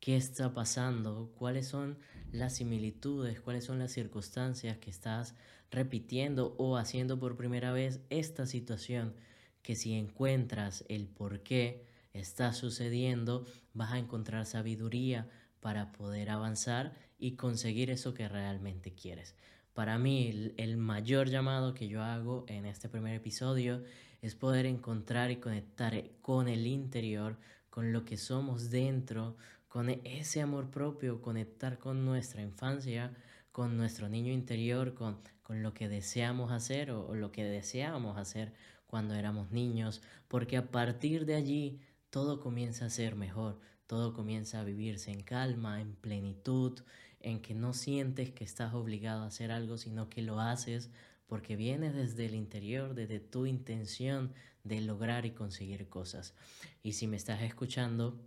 ¿Qué 0.00 0.16
está 0.16 0.54
pasando? 0.54 1.32
¿Cuáles 1.36 1.68
son 1.68 1.98
las 2.32 2.56
similitudes, 2.56 3.40
cuáles 3.40 3.64
son 3.64 3.78
las 3.78 3.92
circunstancias 3.92 4.78
que 4.78 4.90
estás 4.90 5.34
repitiendo 5.70 6.54
o 6.58 6.76
haciendo 6.76 7.18
por 7.18 7.36
primera 7.36 7.72
vez 7.72 8.00
esta 8.10 8.46
situación, 8.46 9.14
que 9.62 9.76
si 9.76 9.94
encuentras 9.94 10.84
el 10.88 11.06
por 11.06 11.42
qué 11.42 11.86
está 12.12 12.52
sucediendo, 12.52 13.46
vas 13.74 13.92
a 13.92 13.98
encontrar 13.98 14.46
sabiduría 14.46 15.28
para 15.60 15.92
poder 15.92 16.30
avanzar 16.30 16.94
y 17.18 17.32
conseguir 17.32 17.90
eso 17.90 18.14
que 18.14 18.28
realmente 18.28 18.94
quieres. 18.94 19.36
Para 19.74 19.98
mí, 19.98 20.52
el 20.56 20.76
mayor 20.76 21.28
llamado 21.28 21.74
que 21.74 21.88
yo 21.88 22.02
hago 22.02 22.44
en 22.48 22.66
este 22.66 22.88
primer 22.88 23.14
episodio 23.14 23.82
es 24.20 24.34
poder 24.34 24.66
encontrar 24.66 25.30
y 25.30 25.36
conectar 25.36 26.02
con 26.20 26.48
el 26.48 26.66
interior, 26.66 27.38
con 27.70 27.92
lo 27.92 28.04
que 28.04 28.16
somos 28.16 28.70
dentro, 28.70 29.36
con 29.68 29.88
ese 29.88 30.42
amor 30.42 30.70
propio, 30.70 31.22
conectar 31.22 31.78
con 31.78 32.04
nuestra 32.04 32.42
infancia, 32.42 33.12
con 33.52 33.76
nuestro 33.76 34.08
niño 34.08 34.32
interior, 34.32 34.94
con, 34.94 35.18
con 35.42 35.62
lo 35.62 35.74
que 35.74 35.88
deseamos 35.88 36.52
hacer 36.52 36.90
o, 36.90 37.14
lo 37.14 37.32
que 37.32 37.44
deseábamos 37.44 38.18
hacer 38.18 38.52
cuando 38.86 39.14
éramos 39.14 39.50
niños, 39.50 40.02
porque 40.28 40.56
a 40.56 40.70
partir 40.70 41.24
de 41.26 41.36
allí 41.36 41.80
todo 42.10 42.40
comienza 42.40 42.86
a 42.86 42.90
ser 42.90 43.14
mejor, 43.14 43.60
todo 43.86 44.12
comienza 44.12 44.60
a 44.60 44.64
vivirse 44.64 45.12
en 45.12 45.22
calma, 45.22 45.80
en 45.80 45.94
plenitud, 45.94 46.80
en 47.20 47.40
que 47.40 47.54
no 47.54 47.72
sientes 47.72 48.30
que 48.30 48.44
estás 48.44 48.74
obligado 48.74 49.22
a 49.22 49.26
hacer 49.26 49.52
algo, 49.52 49.76
sino 49.76 50.08
que 50.08 50.22
lo 50.22 50.40
haces 50.40 50.90
porque 51.26 51.54
vienes 51.54 51.94
desde 51.94 52.26
el 52.26 52.34
interior, 52.34 52.94
desde 52.94 53.20
tu 53.20 53.46
intención 53.46 54.32
de 54.64 54.80
lograr 54.80 55.26
y 55.26 55.32
conseguir 55.32 55.88
cosas. 55.88 56.34
Y 56.82 56.92
si 56.92 57.06
me 57.06 57.16
estás 57.16 57.42
escuchando, 57.42 58.20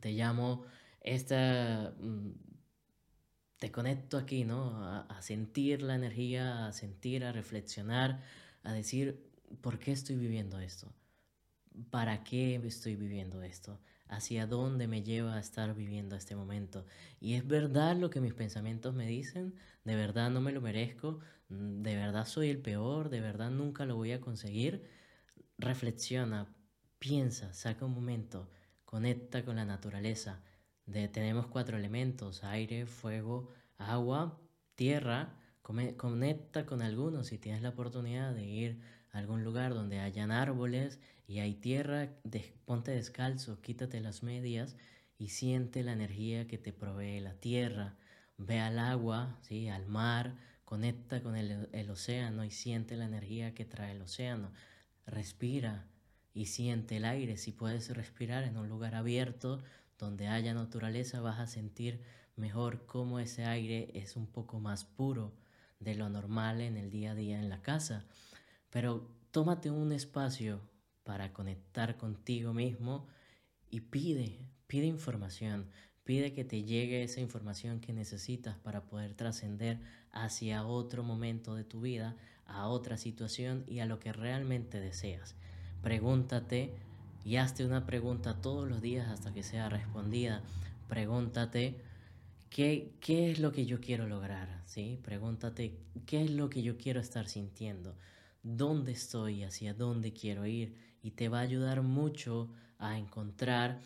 te 0.00 0.12
llamo, 0.12 0.64
esta, 1.00 1.94
mm, 2.00 2.30
te 3.58 3.70
conecto 3.70 4.18
aquí, 4.18 4.44
¿no? 4.44 4.84
A, 4.84 5.22
sentir 5.22 5.82
la 5.82 5.94
energía, 5.94 6.66
a 6.66 6.72
sentir, 6.72 7.24
a 7.24 7.30
reflexionar, 7.30 8.20
a 8.64 8.72
decir, 8.72 9.30
¿por 9.60 9.78
qué 9.78 9.92
estoy 9.92 10.16
viviendo 10.16 10.58
esto? 10.58 10.92
¿Para 11.90 12.24
qué 12.24 12.56
estoy 12.56 12.96
viviendo 12.96 13.42
esto? 13.42 13.80
¿Hacia 14.08 14.46
dónde 14.46 14.88
me 14.88 15.02
lleva 15.02 15.36
a 15.36 15.40
estar 15.40 15.74
viviendo 15.74 16.16
este 16.16 16.34
momento? 16.34 16.84
Y 17.20 17.34
es 17.34 17.46
verdad 17.46 17.96
lo 17.96 18.10
que 18.10 18.20
mis 18.20 18.34
pensamientos 18.34 18.94
me 18.94 19.06
dicen, 19.06 19.54
de 19.84 19.94
verdad 19.94 20.30
no 20.30 20.40
me 20.40 20.50
lo 20.52 20.60
merezco, 20.60 21.20
mm, 21.48 21.82
de 21.82 21.96
verdad 21.96 22.26
soy 22.26 22.50
el 22.50 22.58
peor, 22.58 23.10
de 23.10 23.20
verdad 23.20 23.50
nunca 23.50 23.86
lo 23.86 23.94
voy 23.96 24.10
a 24.10 24.20
conseguir. 24.20 24.82
Reflexiona, 25.62 26.52
piensa, 26.98 27.54
saca 27.54 27.84
un 27.84 27.94
momento, 27.94 28.50
conecta 28.84 29.44
con 29.44 29.54
la 29.54 29.64
naturaleza. 29.64 30.42
De, 30.86 31.06
tenemos 31.06 31.46
cuatro 31.46 31.76
elementos, 31.78 32.42
aire, 32.42 32.84
fuego, 32.84 33.48
agua, 33.78 34.40
tierra. 34.74 35.38
conecta 35.62 36.66
con 36.66 36.82
algunos 36.82 37.28
si 37.28 37.38
tienes 37.38 37.62
la 37.62 37.68
oportunidad 37.68 38.34
de 38.34 38.44
ir 38.44 38.80
a 39.12 39.18
algún 39.18 39.44
lugar 39.44 39.72
donde 39.72 40.00
hayan 40.00 40.32
árboles 40.32 40.98
y 41.28 41.38
hay 41.38 41.54
tierra, 41.54 42.08
ponte 42.64 42.90
descalzo, 42.90 43.60
quítate 43.60 44.00
las 44.00 44.24
medias 44.24 44.74
y 45.16 45.28
siente 45.28 45.84
la 45.84 45.92
energía 45.92 46.48
que 46.48 46.58
te 46.58 46.72
provee 46.72 47.20
la 47.20 47.34
tierra. 47.34 47.94
Ve 48.36 48.58
al 48.58 48.80
agua, 48.80 49.38
¿sí? 49.42 49.68
al 49.68 49.86
mar, 49.86 50.34
conecta 50.64 51.22
con 51.22 51.36
el 51.36 51.90
océano 51.90 52.44
y 52.44 52.50
siente 52.50 52.96
la 52.96 53.04
energía 53.04 53.54
que 53.54 53.64
trae 53.64 53.92
el 53.92 54.02
océano. 54.02 54.50
Respira, 55.06 55.86
y 56.34 56.46
siente 56.46 56.96
el 56.96 57.04
aire. 57.04 57.36
Si 57.36 57.52
puedes 57.52 57.90
respirar 57.90 58.44
en 58.44 58.56
un 58.56 58.68
lugar 58.68 58.94
abierto 58.94 59.62
donde 59.98 60.28
haya 60.28 60.54
naturaleza, 60.54 61.20
vas 61.20 61.38
a 61.38 61.46
sentir 61.46 62.00
mejor 62.36 62.86
cómo 62.86 63.18
ese 63.18 63.44
aire 63.44 63.90
es 63.94 64.16
un 64.16 64.26
poco 64.26 64.58
más 64.58 64.84
puro 64.84 65.32
de 65.78 65.94
lo 65.94 66.08
normal 66.08 66.60
en 66.60 66.76
el 66.76 66.90
día 66.90 67.12
a 67.12 67.14
día 67.14 67.38
en 67.38 67.48
la 67.48 67.62
casa. 67.62 68.04
Pero 68.70 69.10
tómate 69.30 69.70
un 69.70 69.92
espacio 69.92 70.60
para 71.04 71.32
conectar 71.32 71.96
contigo 71.96 72.54
mismo 72.54 73.06
y 73.70 73.80
pide, 73.80 74.38
pide 74.66 74.86
información, 74.86 75.68
pide 76.04 76.32
que 76.32 76.44
te 76.44 76.64
llegue 76.64 77.02
esa 77.02 77.20
información 77.20 77.80
que 77.80 77.92
necesitas 77.92 78.56
para 78.58 78.86
poder 78.86 79.14
trascender 79.14 79.80
hacia 80.10 80.64
otro 80.64 81.02
momento 81.02 81.54
de 81.54 81.64
tu 81.64 81.80
vida, 81.80 82.16
a 82.52 82.68
otra 82.68 82.96
situación 82.96 83.64
y 83.66 83.80
a 83.80 83.86
lo 83.86 83.98
que 83.98 84.12
realmente 84.12 84.80
deseas. 84.80 85.34
Pregúntate 85.82 86.74
y 87.24 87.36
hazte 87.36 87.64
una 87.64 87.86
pregunta 87.86 88.40
todos 88.40 88.68
los 88.68 88.80
días 88.80 89.08
hasta 89.08 89.32
que 89.32 89.42
sea 89.42 89.68
respondida. 89.68 90.42
Pregúntate 90.88 91.80
qué, 92.50 92.92
qué 93.00 93.30
es 93.30 93.38
lo 93.38 93.52
que 93.52 93.66
yo 93.66 93.80
quiero 93.80 94.06
lograr, 94.06 94.62
¿sí? 94.66 94.98
Pregúntate 95.02 95.78
qué 96.06 96.24
es 96.24 96.30
lo 96.30 96.50
que 96.50 96.62
yo 96.62 96.76
quiero 96.76 97.00
estar 97.00 97.28
sintiendo, 97.28 97.96
dónde 98.42 98.92
estoy, 98.92 99.42
hacia 99.42 99.74
dónde 99.74 100.12
quiero 100.12 100.46
ir 100.46 100.74
y 101.02 101.12
te 101.12 101.28
va 101.28 101.38
a 101.38 101.42
ayudar 101.42 101.82
mucho 101.82 102.50
a 102.78 102.98
encontrar 102.98 103.80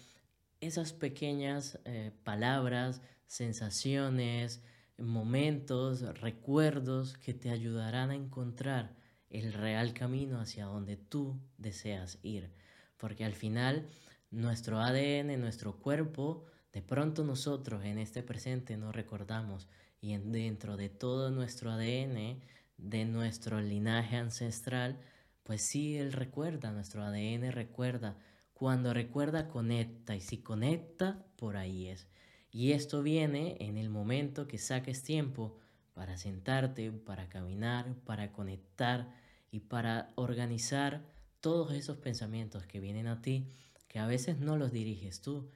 esas 0.61 0.93
pequeñas 0.93 1.79
eh, 1.85 2.13
palabras, 2.25 3.03
sensaciones, 3.27 4.63
momentos, 4.99 6.03
recuerdos 6.21 7.17
que 7.19 7.35
te 7.35 7.51
ayudarán 7.51 8.11
a 8.11 8.15
encontrar 8.15 8.95
el 9.31 9.53
real 9.53 9.93
camino 9.93 10.41
hacia 10.41 10.67
donde 10.67 10.97
tú 10.97 11.41
deseas 11.59 12.19
ir. 12.23 12.51
Porque 12.97 13.25
al 13.25 13.35
final 13.35 13.87
nuestro 14.31 14.81
ADN, 14.81 15.39
nuestro 15.39 15.79
cuerpo, 15.79 16.45
de 16.73 16.83
pronto 16.83 17.25
nosotros 17.25 17.85
en 17.85 17.99
este 17.99 18.23
presente 18.23 18.77
no 18.77 18.93
recordamos 18.93 19.69
y 20.01 20.17
dentro 20.17 20.77
de 20.77 20.89
todo 20.89 21.31
nuestro 21.31 21.71
ADN, 21.73 22.41
de 22.77 23.05
nuestro 23.07 23.61
linaje 23.61 24.17
ancestral, 24.17 25.01
pues 25.43 25.63
sí, 25.63 25.97
Él 25.97 26.13
recuerda, 26.13 26.73
nuestro 26.73 27.03
ADN 27.03 27.51
recuerda. 27.53 28.17
Cuando 28.53 28.93
recuerda, 28.93 29.49
conecta. 29.49 30.17
Y 30.17 30.21
si 30.21 30.39
conecta, 30.39 31.25
por 31.37 31.57
ahí 31.57 31.89
es. 31.89 32.09
Y 32.57 32.73
esto 32.73 33.03
viene 33.03 33.59
en 33.61 33.77
el 33.77 33.91
momento 33.91 34.49
que 34.49 34.57
saques 34.57 35.03
tiempo 35.03 35.59
para 35.93 36.17
sentarte, 36.17 36.91
para 36.91 37.29
caminar, 37.29 37.95
para 38.07 38.33
conectar 38.33 39.13
y 39.51 39.61
para 39.61 40.11
organizar 40.15 41.05
todos 41.43 41.75
esos 41.75 41.99
pensamientos 41.99 42.65
que 42.65 42.81
vienen 42.81 43.09
a 43.09 43.21
ti, 43.21 43.53
que 43.89 43.99
a 43.99 44.07
veces 44.07 44.39
no 44.39 44.57
los 44.57 44.73
diriges 44.73 45.21
tú. 45.21 45.51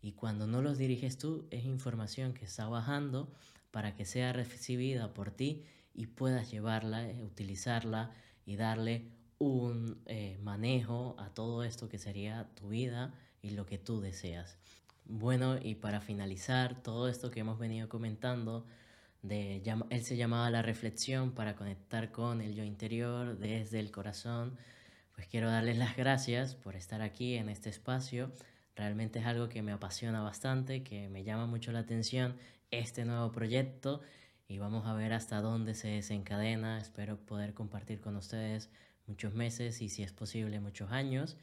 Y 0.00 0.12
cuando 0.12 0.46
no 0.46 0.62
los 0.62 0.78
diriges 0.78 1.18
tú, 1.18 1.48
es 1.50 1.64
información 1.64 2.34
que 2.34 2.44
está 2.44 2.68
bajando 2.68 3.32
para 3.72 3.96
que 3.96 4.04
sea 4.04 4.32
recibida 4.32 5.12
por 5.12 5.32
ti 5.32 5.64
y 5.92 6.06
puedas 6.06 6.52
llevarla, 6.52 7.10
eh, 7.10 7.20
utilizarla 7.20 8.12
y 8.46 8.54
darle 8.54 9.10
un 9.40 10.00
eh, 10.06 10.38
manejo 10.40 11.16
a 11.18 11.30
todo 11.30 11.64
esto 11.64 11.88
que 11.88 11.98
sería 11.98 12.48
tu 12.54 12.68
vida 12.68 13.12
y 13.42 13.50
lo 13.50 13.66
que 13.66 13.78
tú 13.78 14.00
deseas. 14.00 14.56
Bueno, 15.06 15.58
y 15.62 15.74
para 15.74 16.00
finalizar 16.00 16.82
todo 16.82 17.08
esto 17.08 17.30
que 17.30 17.40
hemos 17.40 17.58
venido 17.58 17.88
comentando, 17.88 18.66
de, 19.22 19.62
él 19.90 20.04
se 20.04 20.16
llamaba 20.16 20.50
la 20.50 20.62
reflexión 20.62 21.32
para 21.32 21.56
conectar 21.56 22.12
con 22.12 22.40
el 22.40 22.54
yo 22.54 22.64
interior 22.64 23.38
desde 23.38 23.80
el 23.80 23.90
corazón, 23.90 24.56
pues 25.14 25.26
quiero 25.26 25.50
darles 25.50 25.78
las 25.78 25.96
gracias 25.96 26.54
por 26.54 26.76
estar 26.76 27.02
aquí 27.02 27.34
en 27.36 27.48
este 27.48 27.70
espacio. 27.70 28.32
Realmente 28.76 29.20
es 29.20 29.26
algo 29.26 29.48
que 29.48 29.62
me 29.62 29.72
apasiona 29.72 30.22
bastante, 30.22 30.82
que 30.82 31.08
me 31.08 31.24
llama 31.24 31.46
mucho 31.46 31.72
la 31.72 31.80
atención 31.80 32.36
este 32.70 33.04
nuevo 33.04 33.30
proyecto 33.30 34.00
y 34.48 34.58
vamos 34.58 34.86
a 34.86 34.94
ver 34.94 35.12
hasta 35.12 35.40
dónde 35.40 35.74
se 35.74 35.88
desencadena. 35.88 36.78
Espero 36.78 37.16
poder 37.16 37.54
compartir 37.54 38.00
con 38.00 38.16
ustedes 38.16 38.70
muchos 39.06 39.34
meses 39.34 39.80
y 39.80 39.88
si 39.88 40.02
es 40.02 40.12
posible 40.12 40.60
muchos 40.60 40.90
años. 40.92 41.36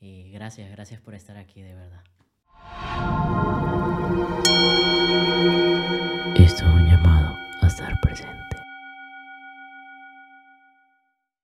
Y 0.00 0.30
gracias, 0.30 0.70
gracias 0.70 1.00
por 1.00 1.14
estar 1.14 1.36
aquí 1.36 1.62
de 1.62 1.74
verdad. 1.74 2.04
Esto 6.34 6.64
es 6.64 6.74
un 6.74 6.86
llamado 6.86 7.38
a 7.60 7.66
estar 7.66 7.98
presente. 8.00 8.47